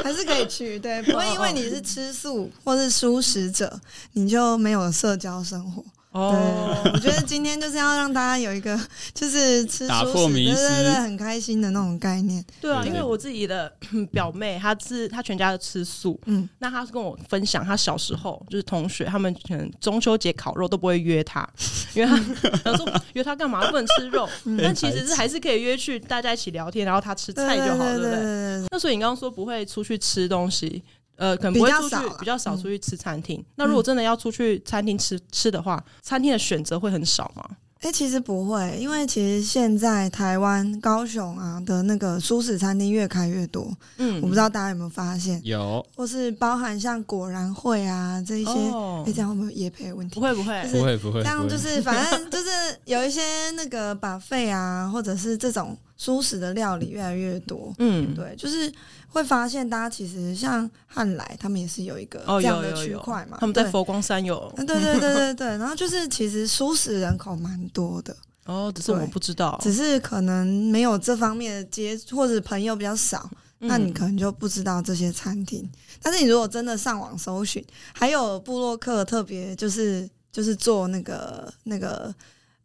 [0.05, 0.79] 还是可以去。
[0.79, 3.81] 对， 不会因为你是吃素或是素食者，
[4.13, 5.85] 你就没有社交生活。
[6.17, 8.79] 哦，我觉得今天就是要让大家有一个
[9.13, 10.57] 就是吃打素食，破迷思。
[10.57, 12.43] 对对对，很开心的那种概念。
[12.61, 13.71] 对啊，因为我自己的
[14.11, 21.47] 表妹，她是她全家都吃素，嗯，那她是跟我分享，她小时候就是同学，他们可能中秋节烤肉都不会约她，
[21.95, 23.71] 因为她她说约她干嘛？
[23.71, 24.59] 不能吃肉， 嗯。
[24.63, 28.67] 但其实是还是可以约去大家一起聊天，然后她吃菜就好，对不对。
[28.71, 30.83] 那所以你刚刚说不会出去吃东西，
[31.17, 33.45] 呃，可能不会出去比较少，比较少嗯出去吃餐厅。
[33.57, 37.45] 那如果真的要出去餐厅吃吃的话，餐厅的选择会很少吗？
[37.83, 50.21] 哎、其实不会，因为其实现在台湾高雄啊的那个舒适餐厅越开越多，嗯，我不知道大家有没有发现，有或是包含像果然会啊这一些，哎、哦这样会不会也配的问题不？
[50.21, 52.49] 会不会就，是不会不会，这样就是反正就是
[52.87, 53.21] 有一些
[53.53, 57.75] 那个把费啊，或者是这种素食的料理越来越多。
[57.79, 58.71] 嗯，对，就是
[59.09, 63.37] 会发现大家其实像汉来，他们也是有一个哦，这样的区块嘛。
[63.37, 75.69] 对他们在佛光山有嗯对对对对对，然后就是其实素食人口蛮多的， 哦，只是我不知道，只是可能没有这方面的接触，或者朋友比较少，那你嗯可能就不知道这些餐厅。
[76.03, 82.15] 但是你如果真的上网搜寻，还有布洛克特别就是就是做那个那个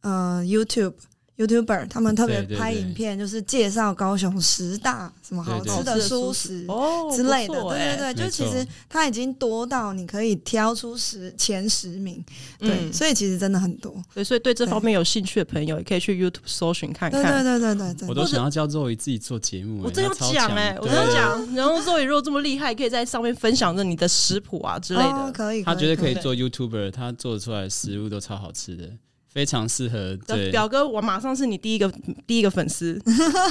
[0.02, 0.94] 呃 YouTube。
[1.38, 2.58] YouTuber 他们特别对对对。
[2.58, 5.78] 拍影片，就是介绍高雄十大什么好对对。
[5.78, 6.68] 吃的吃的素食。
[7.16, 12.24] 之类的，对对对，就其实它已经多到你可以挑出十前十名，
[12.60, 12.94] 对，嗯。
[12.94, 17.44] 所以其实真的很多，对，所以对这方面有兴趣的朋友，也可以去 YouTube 搜寻看对对看。
[17.44, 19.82] 对对对，真的我都想要叫肉姨自己做节目。
[19.82, 20.96] 哎我真要讲哎，我对。
[20.96, 25.10] 真要讲，然后周宇若这么厉害，可以在上面分享着你的食谱啊之类的。
[25.10, 26.22] 哦可以，他觉得可以可以。
[26.22, 28.90] 做 YouTuber，他做出来的食物都超好吃的，
[29.32, 31.92] 非常适合对表哥，我马上是你第一个
[32.28, 33.02] 第一个粉丝。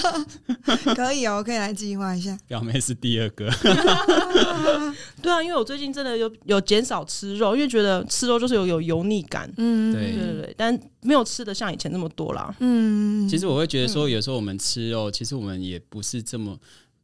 [0.94, 2.36] 可以哦，可以来计划一下。
[2.46, 3.50] 表妹是第二个，
[5.22, 9.50] 对啊，因为我最近真的有有减少吃肉，因为觉得吃肉就是有有油腻感。
[9.56, 12.54] 嗯，对对对对，但没有吃的像以前那么多啦。
[12.60, 16.58] 嗯，其实我会觉得说，嗯有时候我们吃肉，其实我们也不是这么。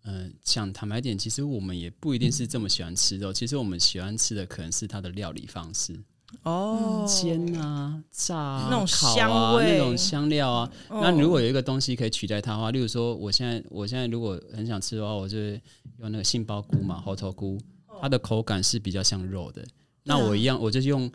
[0.09, 3.33] 嗯，想坦白点，其实我们也不一定是这么喜欢吃肉。
[3.33, 5.99] 其实我们喜欢吃的可能是它的料理方式，
[6.47, 10.71] 哦，煎啊、炸啊、那种香味那种香料啊。
[10.89, 15.61] 哦那如果有一个东西可以取代它的话，例如说，我现在我现在如果很想吃的话，我就会
[15.99, 17.59] 用那个杏鲍菇嘛，猴头菇，
[18.01, 19.67] 它的口感是比较像肉的。
[20.05, 21.11] 那我一样，我就用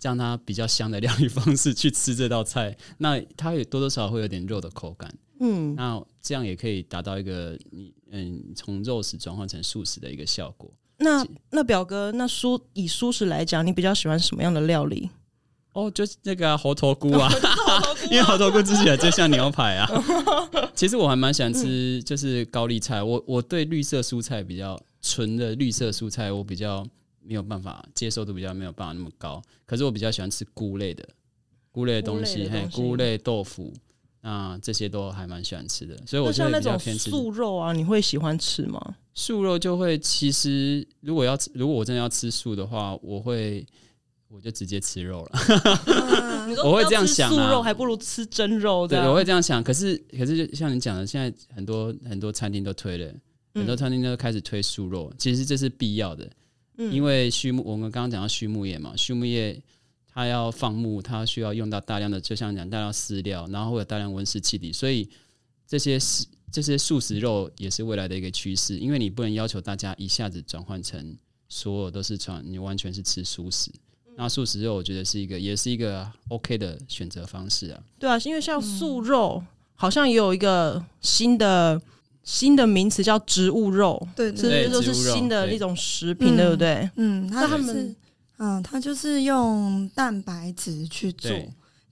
[0.00, 5.14] 让它比较香的料理方式去吃这道菜，那它也多多少少会有点肉的口感。
[5.38, 10.68] 嗯，那这样也可以达到一个你嗯从肉食转换成素食的一个效果。
[10.98, 15.10] 那那表哥，那蔬以蔬食来讲，你比较喜欢什么样的料理？
[15.72, 17.28] 哦，就是那个啊、猴头菇啊，
[18.08, 19.90] 因为猴头菇吃起来就像牛排啊。
[20.72, 23.02] 其实我还蛮喜欢吃，就是高丽菜。
[23.02, 26.86] 我我对绿色蔬菜比较纯的绿色蔬菜，我比较
[27.20, 29.42] 没有办法接受度比较没有办法那么高。
[29.66, 31.04] 可是我比较喜欢吃菇类的，
[31.72, 33.72] 菇类的东西，嘿，菇类的东西菇类豆腐，
[34.26, 35.94] 那这些都还蛮喜欢吃的。
[36.06, 38.96] 所以我就会那像那种比较偏吃素肉啊，你会喜欢吃吗？
[39.12, 43.66] 素肉就会，其实如果要吃，如果我真的要吃素的话，我会
[44.28, 45.30] 我就直接吃肉了。
[45.86, 49.62] 嗯你说我会这样想啊素肉还不如吃真肉对，我会这样想。
[49.62, 53.12] 可是，可是就像你讲的，现在很多很多餐厅都推了，
[53.54, 56.24] 很多餐厅都开始推素肉，其实这是必要的。
[56.78, 59.60] 嗯因为畜牧，我们刚刚讲到畜牧业嘛，畜牧业
[60.14, 65.08] 它要放牧，它需要用到大量的，就像讲大量饲料，然后会有大量温室气体，所以
[65.66, 71.16] 这些食这些素食肉也是未来的一个趋势，因为你不能要求大家一下子转换成
[71.48, 73.72] 所有都是传，你完全是吃素食。
[74.16, 77.82] 那素食肉，我觉得是一个，也是一个 OK 的选择方式啊。
[77.98, 79.42] 对啊，因为像素肉，
[79.74, 81.82] 好像也有一个新的
[82.22, 86.88] 新的名词叫植物肉，对是对，对就是植物肉对新的那种食品，对不对？
[86.94, 87.96] 嗯，它那他们就是
[88.38, 91.30] 嗯，它就是用蛋白质去做，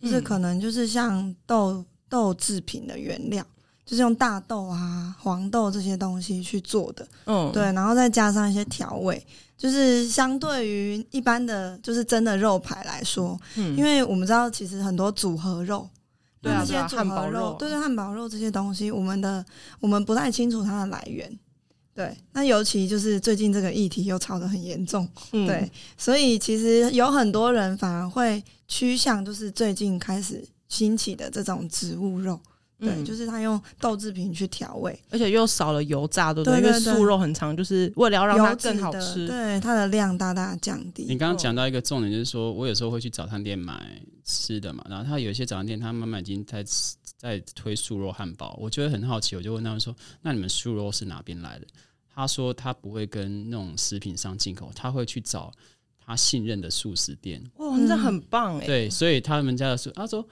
[0.00, 3.44] 就是嗯可能就是像豆豆制品的原料，
[3.84, 9.24] 就是用大豆啊、黄豆这些东西去做的，嗯，对，然后再加上一些调味，
[9.56, 15.88] 就是相对于一般的就是真的肉排来说，嗯，因为我们知道其实很多组合肉。
[16.42, 19.46] 对啊那些组合肉对对，汉堡肉这些东西，我们的
[19.78, 21.38] 我们不太清楚它的来源。
[21.94, 25.46] 对，那尤其就是最近这个议题又吵得很严重，嗯。
[25.46, 32.40] 对，所以其实有很多人反而会趋向就是最近开始兴起的这种植物肉，
[32.82, 39.26] 对，嗯就是他用豆制品去调味，而且又少了油炸，对不因为对对对素肉很长，就是为了要让它更好吃。
[39.26, 41.16] 对，它的量大大降低你。
[41.16, 46.64] 刚刚讲到一个重点，就是说我有时候会去早餐店买吃的嘛，然后他有一些早餐店，他慢慢已经在
[47.16, 51.66] 在推素肉汉堡，我就会很好奇，我就问他们说：“那你们素肉是哪边来的？”
[52.14, 55.50] 他说他不会跟那种食品商进口，他会去找
[56.12, 57.42] 他信任的素食店。
[57.56, 58.66] 哇，那这很棒哎！
[58.66, 60.26] 对，所以他们家的素，他说。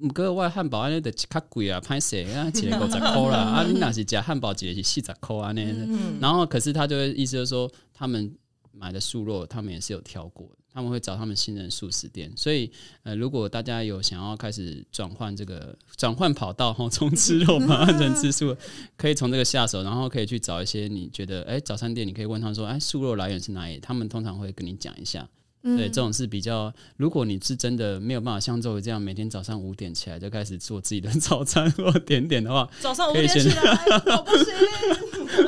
[0.00, 3.36] 唔个外汉堡安尼得较贵啊，歹势啊， 一个五十块啦。
[3.38, 5.60] 啊，你若是食汉堡，一个是四十块安尼。
[5.60, 8.32] 嗯，然后，可是他就会意思就是说，他们
[8.72, 12.32] 买的素肉，他们也是有挑过的，他们会找他们信任素食店。
[12.36, 12.70] 所以，
[13.02, 18.56] 呃，如果大家有想要开始转换这个转换跑道，哈，从吃肉嘛 换成吃素，
[18.96, 23.78] 可以从这个下手，然后可以去找一些你觉得，哎，早餐店你可以问他说，哎，素肉来源是哪里？
[23.80, 25.28] 他们通常会跟你讲一下。
[25.60, 33.72] 对，这种是比较，如果你是真的没有办法像周围这样每天早上五点起来就开始做自己的早餐或点点的话， 早上五点起来，
[34.16, 34.54] 我不行。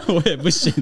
[0.15, 0.73] 我也不行，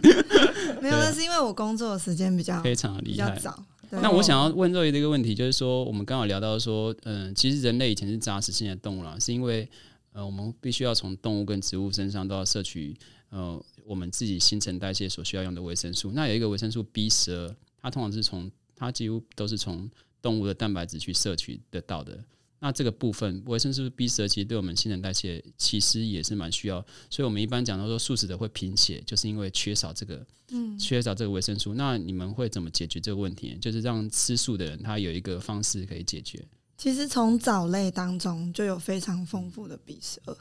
[0.80, 3.30] 没有，对那是因为我工作的时间比较非常的比厉害。
[3.36, 3.64] 较早。
[3.90, 9.68] 那我想要问肉爷的一个问题，就是说，我们刚好聊到说，嗯、其实人类以前是杂食性的动物啦，是因为
[10.12, 12.96] 呃，我们必须要从动物跟植物身上都要摄取
[13.30, 16.10] 呃我们自己新陈代谢所需要用的维生素。
[16.12, 22.18] 那有一个维生素 B 十二，它通常是从它几乎都是从动物的蛋白质去摄取得到的。
[22.60, 33.56] 那这个部分维生素 B 十二其实对我们新陈代谢其实也是蛮需要，所以我们一般讲到说素食者会贫血，就是因为缺少这个嗯，缺少这个维生素，那你们会怎么解决这个问题？
[33.60, 36.44] 就是让吃素的人他有一个方式可以解决。
[36.76, 40.36] 其实从藻类当中就有非常丰富的 B 十二。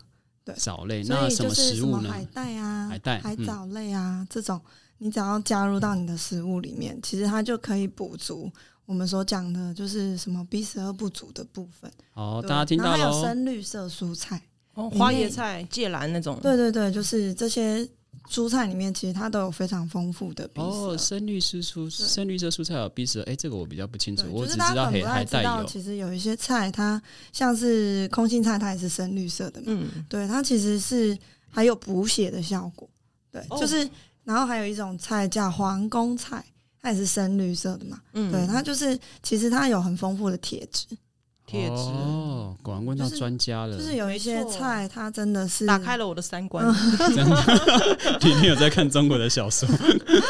[0.45, 2.03] 对藻类，那什么就是食物呢？
[2.03, 4.61] 什么海带啊、海带海藻类啊、这种，
[4.99, 8.49] 你只要加入到你的食物里面，其实它就可以补足
[8.87, 11.91] 我们所讲的，就是什么 B 十二不足的部分。
[12.13, 13.23] 哦，大家听到然后还有。
[13.23, 14.41] 深绿色蔬菜，
[14.75, 17.87] 哦花椰菜、芥蓝那种，对对对，就是这些
[18.29, 20.97] 蔬菜里面，其实它都有非常丰富的 B 十哦，二。
[20.97, 25.65] 深绿色蔬深绿色蔬菜有 B 十二，哎，这个我比较不清楚，我只知道海可能不太知道，海带有。
[25.65, 27.01] 其实有一些菜，它
[27.33, 29.65] 像是空心菜，它也是深绿色的嘛。
[29.67, 31.17] 嗯，对，它其实是
[31.49, 32.89] 还有补血的效果。
[33.31, 33.89] 对，哦就是
[34.23, 36.41] 然后还有一种菜叫皇宫菜，
[36.87, 37.99] 它也是深绿色的嘛。
[38.13, 38.31] 嗯。
[38.31, 40.85] 对，它就是其实它有很丰富的铁质，
[41.45, 46.65] 铁质哦，果然问到专家了，就是有一些菜它真的是打开了我的三观。
[48.19, 49.67] 今天有在看中国的小说，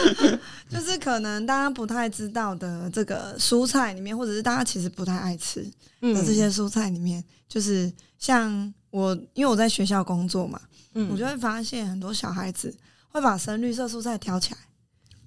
[0.69, 5.65] 就是可能大家不太知道的这个蔬菜里面，或者是大家其实不太爱吃
[6.01, 6.13] 嗯。
[6.13, 10.59] 的这些蔬菜里面，就是像我因为我在学校工作嘛，
[10.93, 11.09] 嗯。
[11.11, 12.75] 我就会发现很多小孩子
[13.09, 14.57] 会把深绿色蔬菜挑起来，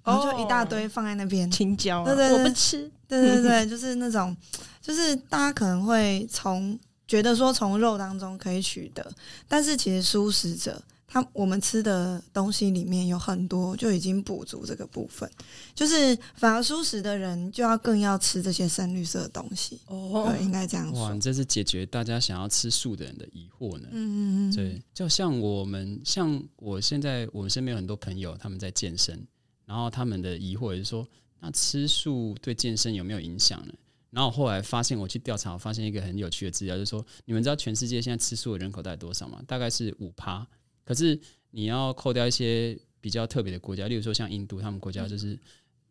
[0.05, 1.51] 然后就一大堆放在那边。
[1.51, 2.91] 青椒啊，对对对我不吃。
[3.09, 4.37] 对对对，就是那种，
[4.81, 9.05] 就是大家可能会从觉得说从肉当中可以取得，
[9.49, 15.29] 但是其实素食者他我们吃的东西里面有很多就已经补足这个部分，
[15.75, 21.15] 就是反而素食的人就要更要吃这些深绿色的东西，哦对，应该这样哇，说。
[21.15, 23.89] 你这是解决大家想要吃素的人的疑惑呢。
[23.91, 29.21] 嗯嗯嗯，对，就像我们，像我现在，我们身边有很多朋友，他们在健身，
[29.71, 31.07] 然后他们的疑惑也是说，
[31.39, 33.73] 那吃素对健身有没有影响呢？
[34.11, 39.41] 然后后来发现，我去调查，我发现一个很有趣的资料，就是说，你们知道全世界现在吃素的人口大概多少吗？
[39.47, 40.45] 大概是五趴。
[40.85, 41.17] 可是
[41.53, 45.39] 你要扣掉一些比较特别的国家，例如说像印度，他们国家就是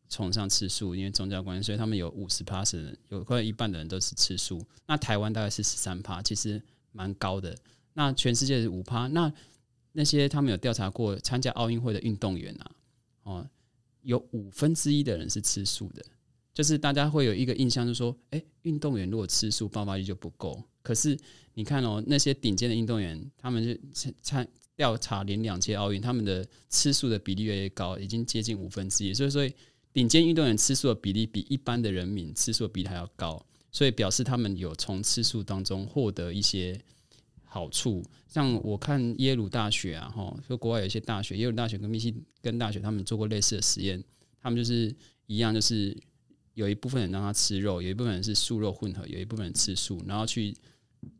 [0.09, 4.61] 崇尚吃素，因为宗教关系，所以他们有五十趴是人，有快一半的人都是吃素。
[4.87, 6.61] 那台湾大概是十三趴，其实
[6.91, 7.55] 蛮高的。
[7.93, 9.31] 那全世界是五趴，那
[9.93, 12.71] 那些他们有调查过参加奥运会的运动员啊，
[13.23, 13.49] 哦，
[14.01, 16.03] 有五分之一的人是吃素的。
[16.53, 20.61] 就是大家会有一个印象，就是说，哎，运动员如果吃素，爆发力就不够。
[20.81, 21.17] 可是
[21.53, 24.45] 你看哦，那些顶尖的运动员，他们是参
[24.75, 29.13] 调查连两届奥运，他们的吃素的比例越来越高，已经接近五分之一。
[29.13, 29.49] 所以说，
[29.93, 33.45] 顶尖运动员吃素的比例比一般的人民吃素的比例还要高。
[33.71, 36.79] 所以表示他们有从吃素当中获得一些
[37.49, 38.01] 好处。
[38.29, 44.01] 像我看耶鲁大学啊，哈，就国外有一些大学，耶鲁大学跟密西根大学，他们做过类似的实验，
[44.41, 44.95] 他们就是
[45.27, 45.97] 一样，就是。
[46.55, 50.53] 有一部分人让他吃肉，有一部分人是素肉混合，有一部分人吃素，然后去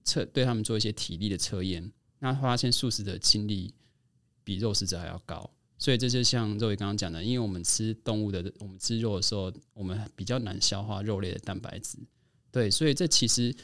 [0.04, 3.74] 测对他们做一些体力的测验，那发现素食者精力
[4.44, 5.50] 比肉食者还要高。
[5.78, 11.98] 所以这就像肉伟刚刚讲的，因为我们吃动物的，我们吃肉的时候，我们比较难消化肉类的蛋白质。
[12.52, 13.56] 对，所以这其实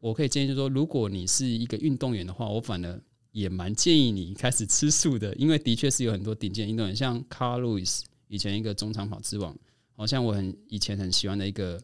[0.00, 9.56] 我可以建议，就是说，如果你是一个运动员的话，我反而也蛮建议你开始吃素的，因为的确是有很多顶尖运动员，像 Carl Lewis 以前一个中长跑之王。
[9.96, 11.80] 好像我很以前很喜欢的一个，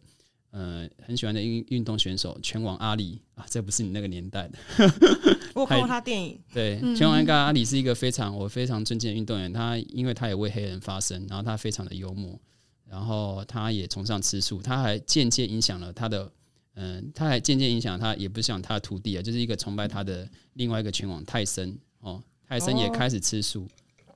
[0.51, 4.59] 呃，很喜欢的运运动选手，拳王阿里啊，这不是你那个年代的。
[5.55, 6.41] 我 看过他电影。
[6.53, 9.53] 对，拳王跟阿里是一个非常我非常尊敬的运动员。
[9.53, 12.37] 他因为他也为黑人发声，然后他非常的幽默，
[12.85, 16.33] 然后他也崇尚吃素，他还间接影响了他的，
[16.75, 23.67] 嗯，他还渐渐影响他，也不是讲他的徒弟啊，就是一个崇拜他的另外一个拳王泰森哦，泰森也开始吃素。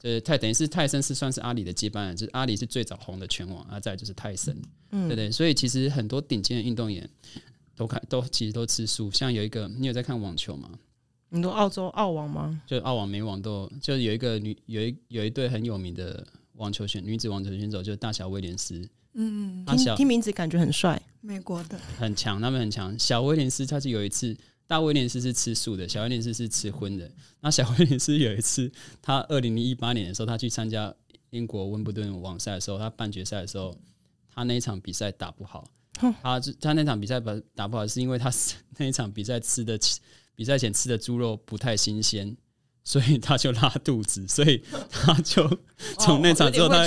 [0.03, 4.55] 呃，泰等于是泰森是算是阿里的接班人，就是阿里是最早红的拳王，啊，再就是泰森，
[4.91, 5.31] 对不对？
[5.31, 7.09] 所以其实很多顶尖的运动员
[7.75, 10.71] 都看都其实都吃素，像有一个你有在看网球吗？
[11.31, 12.63] 你说澳洲澳网吗？
[12.67, 16.25] 就澳网、美网都，就有一个女有一有一对很有名的
[16.57, 18.87] 网球选女子网球选手，就是大小威廉斯。
[19.15, 22.99] 嗯，听听名字感觉很帅，美国的很强，他们很强。
[22.99, 24.37] 小威廉斯他是有一次。
[24.67, 27.09] 大威廉斯是吃素的，小威廉斯是吃荤的。
[27.41, 30.93] 那小威廉斯有一次，他二零零一八年的时候，他去参加
[31.29, 33.77] 英国温布顿网赛的时候，他半决赛的时候，
[34.35, 35.69] 他那一场比赛打不好。
[36.23, 38.33] 他他那场比赛打打不好，是因为他
[38.79, 39.79] 那一场比赛吃的
[40.35, 42.35] 比赛前吃的猪肉不太新鲜。
[42.85, 45.49] 所以他就拉肚子，所以他就
[45.99, 46.87] 从那场之后，他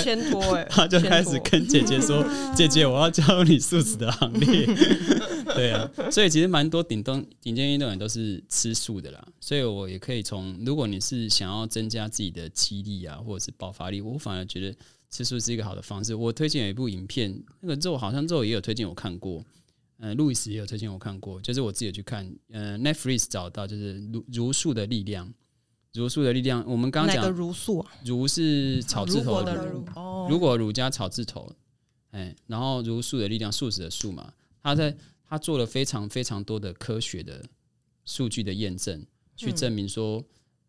[0.70, 2.24] 他就开始跟姐姐说：
[2.54, 4.64] “姐姐，我要加入你素食的行列。
[5.56, 9.26] ”对啊，所以其实蛮多顶端顶尖运动员都是吃素的啦。
[9.40, 14.76] 所以我也可以从，如果你是想要增加自己的肌力啊，或者是爆发力，我反而觉得
[15.10, 16.14] 吃素是一个好的方式。
[16.14, 19.44] 我推荐有一部影片，那个肉好像肉也有推荐我看过，
[19.98, 25.28] 嗯，路易斯也有推荐我看过，就是我自己去看，嗯，Netflix 找到就是如如素的力量。
[25.98, 29.84] 茹素的力量，我们刚刚讲茹素啊，茹是草字头的茹，
[30.30, 31.52] 如果儒家草字头，
[32.12, 34.32] 哎，然后茹素的力量，素食的素嘛，
[34.62, 34.96] 他在
[35.28, 37.44] 他做了非常非常多的科学的
[38.04, 40.24] 数据的验证，去证明说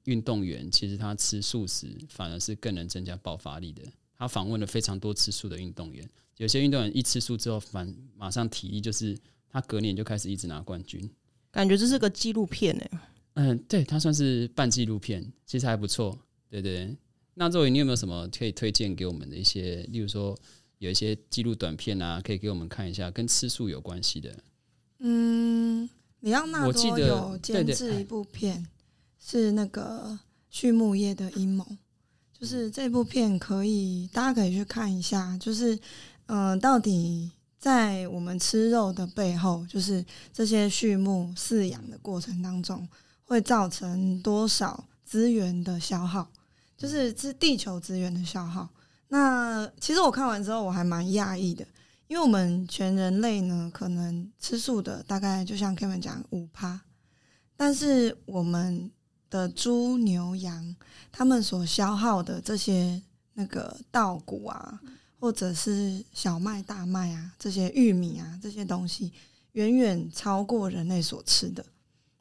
[0.05, 3.84] 运动员其实他吃素食反而是更能增加爆发力的。
[4.17, 9.15] 他访问了非常多吃素的运动员，有些运动员一吃素之后，反马上体力就是
[9.47, 11.07] 他隔年就开始一直拿冠军，
[11.51, 12.99] 感觉这是个纪录片哎。
[13.41, 16.19] 嗯，对，它算是半纪录片，其实还不错。
[16.49, 16.93] 对对，
[17.35, 20.37] 那作为你有没有什么可以推荐给我们的一些，例如说
[20.79, 24.35] 有一些记录短片啊，可以给我们看一下，跟吃素有关系的？
[24.97, 28.67] 嗯，李奥纳多有监制一部片，
[29.17, 30.19] 是那个
[30.51, 31.65] 畜牧业的阴谋，
[32.37, 35.79] 就是这部片可以大家可以去看一下，就是
[36.25, 37.31] 嗯，到底。
[37.59, 42.87] 在我们吃肉的背后，就是这些畜牧饲养的过程当中，
[43.30, 46.27] 会造成多少资源的消耗？
[46.75, 48.67] 就是是地球资源的消耗。
[49.09, 51.63] 那其实我看完之后，我还蛮讶异的，
[52.07, 56.82] 因为我们全人类呢，可能吃素的大概就像 Kevin 讲五趴，
[57.55, 58.89] 但是我们
[59.30, 60.75] 的猪牛羊，
[61.11, 62.99] 他们所消耗的这些
[63.36, 64.82] 那个稻谷啊。
[65.21, 69.11] 或者是小麦、大麦啊，这些玉米啊，这些东西
[69.51, 71.65] 远远超过人类所吃的。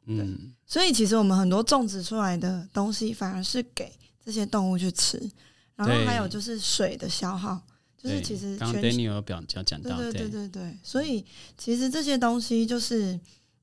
[0.09, 3.91] 嗯，所以其实我们很多种植出来的东西，反而是给
[4.25, 5.17] 这些动物去吃。
[5.75, 7.61] 然后还有就是水的消耗，
[7.97, 10.29] 就是其实刚 Daniel 有表讲到，对对对。
[10.29, 10.77] 对对。
[10.83, 11.23] 所以
[11.57, 13.17] 其实这些东西，就是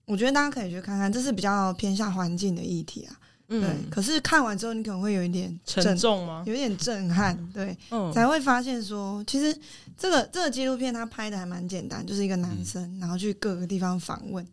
[0.07, 3.21] 我觉得大家可以去看看，这是比较偏向环境的议题啊。
[3.49, 6.43] 对，可是看完之后，你可能会有一点沉重吗？
[6.47, 7.77] 有点震撼，对，
[8.13, 9.57] 才会发现说，其实
[9.97, 14.45] 这个这个纪录片他拍的还蛮简单，就是一个男生，然后去各个地方访问，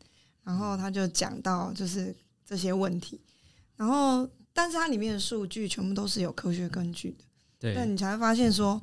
[0.43, 2.15] 然后他就讲到就是
[2.45, 3.19] 这些问题，
[3.75, 7.23] 然后但是它里面的数据全部都是有科学根据的，
[7.59, 8.81] 对，那你才会发现说，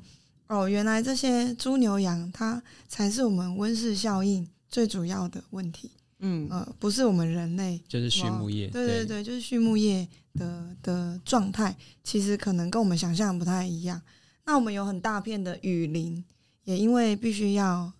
[0.48, 5.90] 哦，原来这些猪牛羊它才是我们温室效应最主要的问题。
[6.22, 14.02] 嗯呃，不是我们人类，就是畜牧业，对对对，就是畜牧业的的状态，其实可能跟我们想象不太一样。
[14.44, 16.22] 那我们有很大片的雨林，
[16.64, 17.90] 也因为必须要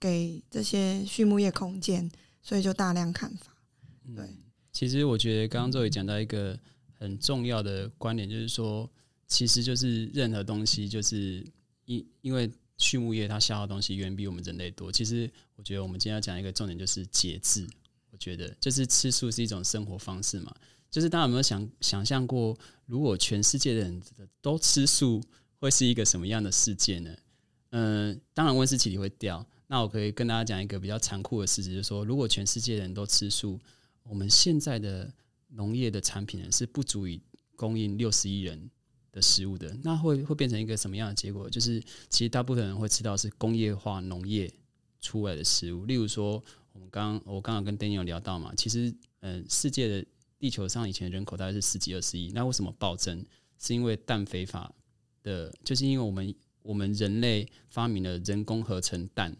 [0.00, 2.10] 给这些畜牧业空间，
[2.46, 3.52] 所以就大量砍伐。
[4.14, 4.24] 对，
[4.72, 6.56] 其实我觉得刚刚周宇讲到一个
[6.96, 8.88] 很重要的观点，就是说，
[9.26, 11.44] 其实就是任何东西，就是
[11.86, 14.92] 因因为畜牧业它消耗东西远比我们人类多。
[14.92, 17.66] 其实我觉得我们今天要讲一个重点就是节制。
[18.12, 20.54] 我觉得就是吃素是一种生活方式嘛。
[20.88, 24.00] 就是大家有没有想想象过，如果全世界的人
[24.40, 25.20] 都吃素，
[25.58, 27.10] 会是一个什么样的世界呢？
[27.70, 29.44] 嗯，当然温室气体会掉。
[29.68, 33.58] 那我可以跟大家讲一个比较残酷的事实，就是说，如果全世界人都吃素，
[34.04, 35.12] 我们现在的
[35.48, 37.20] 农业的产品是不足以
[37.56, 38.70] 供应六十亿人
[39.10, 39.76] 的食物的。
[39.82, 41.50] 那会会变成一个什么样的结果？
[41.50, 44.48] 就是其实大部分人会吃到是工业化农业
[45.00, 45.84] 出来的食物。
[45.84, 46.42] 例如说，
[46.72, 50.06] 我们刚我刚刚跟 Daniel 聊到嘛，其实嗯，世界的
[50.38, 53.26] 地球上以前人口大概是十几二十亿，那为什么暴增？
[53.58, 54.72] 是因为氮肥法
[55.24, 59.36] 的，就是因为我们我们人类发明了人工合成氮。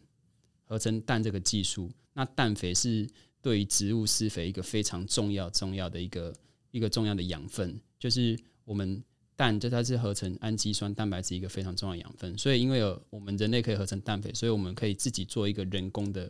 [0.66, 3.08] 合成氮这个技术，那氮肥是
[3.40, 6.34] 对于植物施肥一个非常重要、重要的一个
[6.72, 9.02] 一个重要的养分，就是我们
[9.36, 12.36] 氮，就它是合成氨基酸蛋白质一个非常重要的养分。
[12.36, 16.28] 所以，因为有我们人类可以合成氮肥，所以我们可以自己做一个人工的、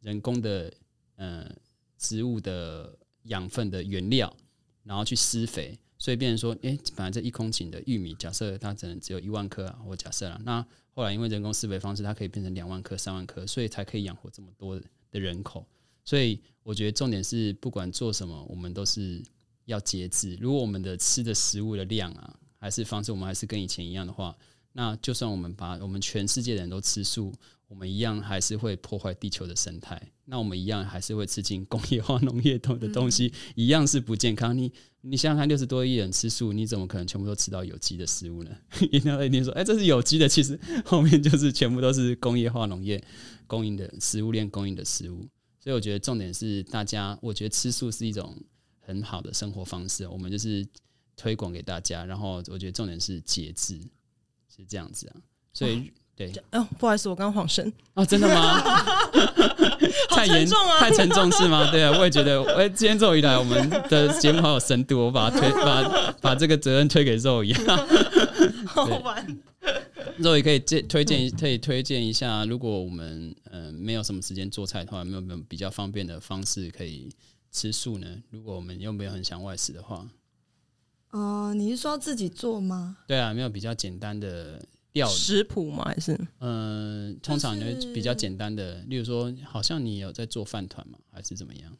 [0.00, 0.72] 人工的
[1.16, 1.50] 呃
[1.98, 4.34] 植物的养分的原料，
[4.84, 5.76] 然后去施肥。
[5.98, 10.64] 所以，变成说，哎，本来这一公顷的玉米，假设它只能只有一万颗啊，我假设了那。
[10.94, 14.80] 后来因为人工施肥方式，它可以变成两万颗、三万颗，所以才可以养活这么多
[15.10, 15.66] 的人口。
[16.04, 19.22] 所以我觉得重点是，不管做什么，我们都是
[19.64, 20.36] 要节制。
[20.40, 24.36] 如果我们的吃的食物的量啊，还是方式，我们还是跟以前一样的话，
[24.72, 27.32] 那就算我们把我们全世界的人都吃素。
[27.72, 34.56] 我们一样还是会破坏地球的生态，那我们一样还是会吃进工业化农业等的东西，一样是不健康。
[34.56, 34.70] 你
[35.00, 38.50] 你想想看，六十多亿人吃素，你怎么可能全部都吃到有机的食物呢？
[38.92, 43.02] 一定要一定说，哎，这是有机的，其实后面就是全部都是工业化农业
[43.46, 45.26] 供应的食物链供应的食物。
[45.58, 48.36] 所以我觉得重点是大家，我觉得吃素是一种
[48.80, 50.66] 很好的生活方式，我们就是
[51.16, 52.04] 推广给大家。
[52.04, 53.80] 然后我觉得重点是节制，
[54.54, 55.16] 是这样子啊，
[55.54, 55.90] 所以。
[56.14, 58.60] 对，哦，不好意思，我刚刚晃神哦，真的吗？
[60.10, 61.70] 太严重啊，太沉重是吗？
[61.70, 67.52] 对啊，我也觉得，哎，今天肉一来，我们的节目好有深度，我把它推， 把把这个责任推给肉一，
[68.66, 69.38] 好玩。
[70.18, 77.08] 肉也可以介推荐，可以推荐一下，如果我们嗯没有什么时间做菜的话，没有没有比较方便的方式可以
[77.50, 78.06] 吃素呢？
[78.30, 80.06] 如果我们又没有很想外食的话，
[81.12, 82.98] 哦，你是说自己做吗？
[83.06, 84.60] 对啊，没有比较简单的。
[85.08, 85.84] 食谱吗？
[85.84, 90.98] 还是嗯，通常就比较简单的，例如说，好像你有在做饭团吗？
[91.10, 91.72] 还是怎么样？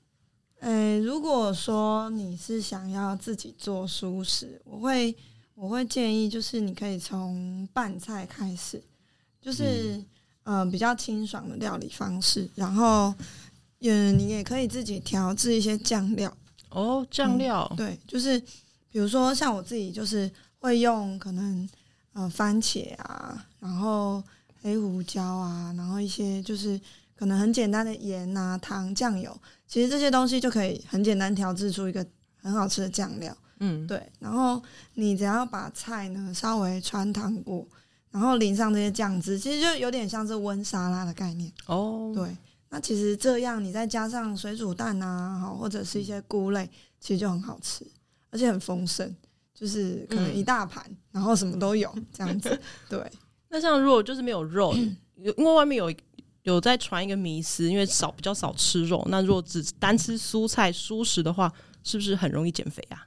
[0.61, 5.15] 呃，如果说你是想要自己做熟食，我会
[5.55, 8.83] 我会建议，就是你可以从拌菜开始，
[9.41, 10.03] 就是
[10.45, 13.13] 嗯比较清爽的料理方式，然后
[13.81, 16.35] 嗯你也可以自己调制一些酱料
[16.71, 18.41] 哦，酱料对，就是
[18.89, 21.69] 比如说像我自己就是会用可能。
[22.15, 24.23] 呃，番茄啊，然后
[24.61, 26.79] 黑胡椒啊，然后一些就是
[27.17, 29.35] 可能很简单的盐啊、糖、酱油，
[29.67, 32.07] 其实这些东西就可以很简单调制出一个
[32.43, 33.35] 很好吃的酱料。
[33.61, 34.03] 嗯，对。
[34.19, 34.63] 然后
[34.95, 37.67] 你只要把菜呢稍微穿烫过，
[38.11, 41.51] 然后淋上这些酱汁，其实就有点像是温沙拉的概念。
[41.67, 42.37] 哦，对。
[42.69, 46.69] 那其实这样你再加上水煮蛋啊，好或者是一些菇类，
[47.01, 47.87] 其实就很好吃，
[48.31, 49.15] 而且很丰盛。
[49.63, 52.61] 就是可能一大盘，然后什么都有这样子。
[52.91, 53.01] 对，
[53.49, 54.75] 那像如果就是没有肉，
[55.17, 55.95] 因为外面有
[56.43, 61.53] 有在传一个迷思，因为少比较少吃肉，那如果只单吃蔬菜蔬食的话，
[61.85, 63.07] 是不是很容易减肥啊？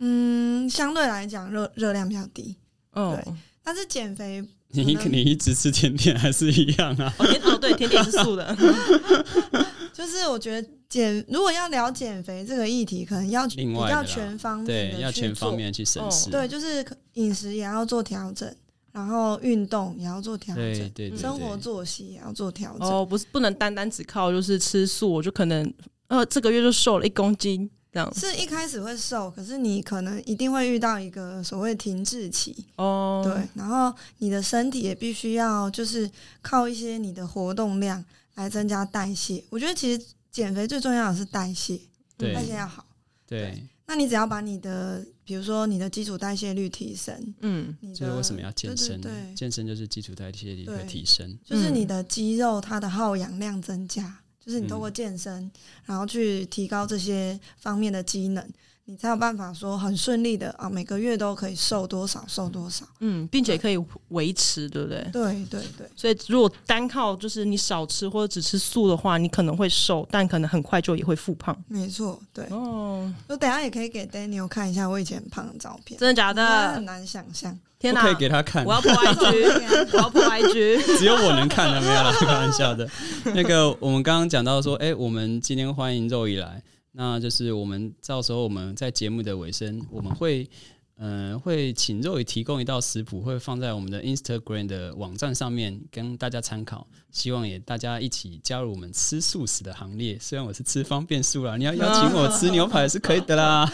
[0.00, 2.54] 嗯，相对来讲热热量比较低。
[2.92, 3.18] 哦，
[3.62, 7.14] 但是减肥，你你一直吃甜点还是一样啊？
[7.18, 8.54] 哦，对，甜点是素的。
[9.94, 16.30] 就是我觉得减如果要聊减肥这个议题，可能要比较全方面对，要全方面去审视。
[16.30, 18.52] 对，就是饮食也要做调整，
[18.90, 22.88] 然后运动也要做调整，对，生活作息也要做调整。
[22.88, 25.72] 哦，不是不能单单只靠就是吃素，我就可能
[26.08, 28.12] 呃这个月就瘦了一公斤这样。
[28.16, 33.22] 是一开始会瘦，可是你可能一定会遇到一个所谓停滞期哦。
[33.24, 36.10] 对，然后你的身体也必须要就是
[36.42, 38.04] 靠一些你的活动量。
[38.34, 41.80] 来增加代谢，我觉得其实减肥最重要的是代谢，
[42.16, 42.84] 代谢要好。
[43.26, 49.00] 对，那你只要把你的，比如说你的基础代谢率提升，嗯，所以为什么要健身？
[49.00, 55.50] 对，健身就是基础代谢率的提升，就是你的肌肉它的耗氧量增加，就是你通过健身，
[55.84, 58.46] 然后去提高这些方面的机能，
[58.86, 62.84] 你才有办法说很顺利的啊，每个月都可以瘦多少瘦多少。
[63.00, 63.78] 嗯，并且可以
[64.08, 65.02] 维持，对不对？
[65.10, 71.56] 对对对，所以如果单靠就是你少吃或者只吃素的话，你可能会瘦，但可能很快就也会复胖。
[71.66, 72.44] 没错，对。
[72.50, 76.84] 哦，我等下也可以给 Daniel 看一下我以前很胖的照片，真的假的很？
[76.84, 77.58] 难想象。
[77.78, 78.02] 天哪！
[78.02, 80.82] 可以给他看我，要破 IG，我要破 IG。
[80.98, 82.88] 只有我能看的，没有啦，开玩笑的。
[83.34, 86.62] 那个我们刚刚讲到说，哎、我们今天欢迎肉姨来，
[86.94, 90.48] 那就是我们到时候我们在节目的尾声，我们会。
[90.96, 96.86] 嗯，会请肉宇提供一道食谱，会放在我们的 Instagram 的网站上面跟大家参考。
[97.10, 100.16] 希望也大家一起加入我们吃素食的行列。
[100.20, 103.68] 虽然我是吃方便素啦，你要邀请我吃 牛排是可以的啦。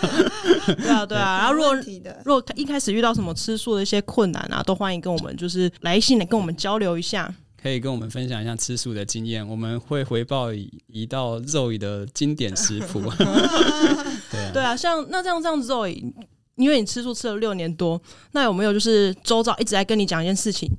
[0.64, 1.40] 对啊，对啊。
[1.40, 7.30] 然后如果没问题的，如果一开始遇到什么吃素的一些困难啊，都欢迎跟我们就是来信来跟我们交流一下。
[7.62, 13.00] 可以跟我们分享一下吃素的经验，我们会回报一一道肉姨的经典食谱。
[14.30, 18.00] 对啊，对啊，像那这样这样子之后，因为你吃素吃了六年多，
[18.32, 20.70] 那有没有就是周遭一直在跟你讲一件事情？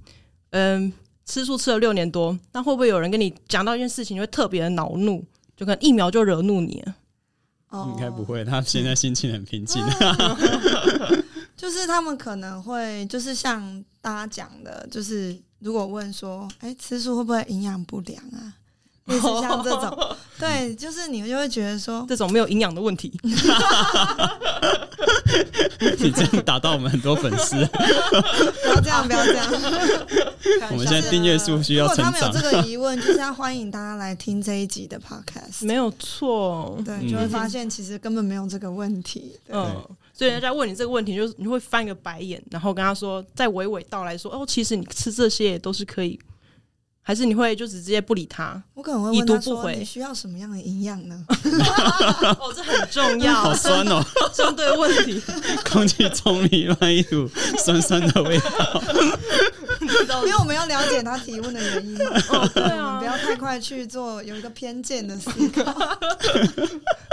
[0.52, 0.92] 嗯，
[1.26, 5.24] 吃素吃了六年多，那会不会有人跟你讲到一件事情，就会特别的恼怒，
[5.56, 6.96] 就可能一秒就惹怒你了？
[7.70, 9.82] 哦应该不会，他现在心情很平静。
[11.56, 18.53] 就是他们可能会，就是像大家讲的，就是如果问说，哎、吃素会不会营养不良啊？
[19.05, 23.12] 类似像这种， 对，就是你就会觉得说，这种没有营养的问题，
[25.99, 29.51] 你这样打到我们很多粉丝，不要这样，不要这样。
[30.72, 32.62] 我们现在订阅数需要成长如果他们有这。
[32.62, 35.66] 个疑问，就是要欢迎大家来听这一集的 podcast。
[35.66, 36.80] 没有错。
[36.86, 39.39] 对，嗯就会发现其实根本没有这个问题。
[39.47, 39.84] 对嗯，
[40.22, 46.19] 所以人家问你这个问题，就是你会翻一个白眼，然后跟他说，再娓娓道来说，哦，其实你吃这些也都是可以，
[47.01, 48.61] 还是你会就直接不理他？
[48.76, 51.26] 我可能会已问他说：“读不回你需要什么样的营养呢
[52.39, 53.99] 哦，这很重要好，酸哦，
[54.32, 55.19] 针对问题。
[55.65, 58.84] 空气中弥漫一股酸酸的味道。？”
[60.26, 61.97] 因为我们要了解他提问的原因。
[62.30, 65.97] 哦，对我们啊不，要太快去做有一个偏见的思考。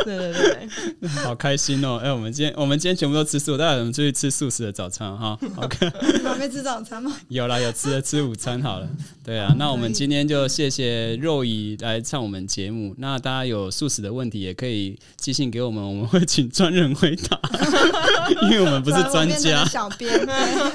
[0.04, 2.00] 对 对对， 好开心哦！
[2.02, 5.38] 哎、我们今天我们今天全部都吃素，待会我们出去吃素食的早餐哈。
[5.56, 7.14] OK，你们还没吃早餐吗？
[7.28, 8.88] 有啦，有吃了吃午餐好了。
[9.24, 12.94] 对啊，那我们今天就谢谢肉姨来上我们节目。
[12.98, 17.38] 那大家有素食的问题也可以寄信给我们，我们会请专人回答，
[18.42, 19.64] 因为我们不是专家。
[19.66, 20.26] 小编。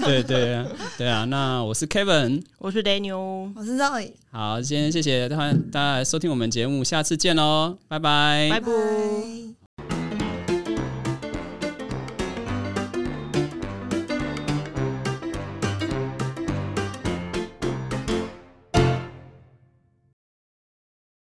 [0.03, 0.65] 对对对啊，
[0.97, 1.25] 对啊。
[1.25, 2.12] 那我是 Kevin，
[2.59, 8.67] 我是 Daniel，我是 Zoe，好，今天谢谢大家大家来收听我们节目，下次见喽，拜拜，拜拜。
[8.67, 9.62] 拜。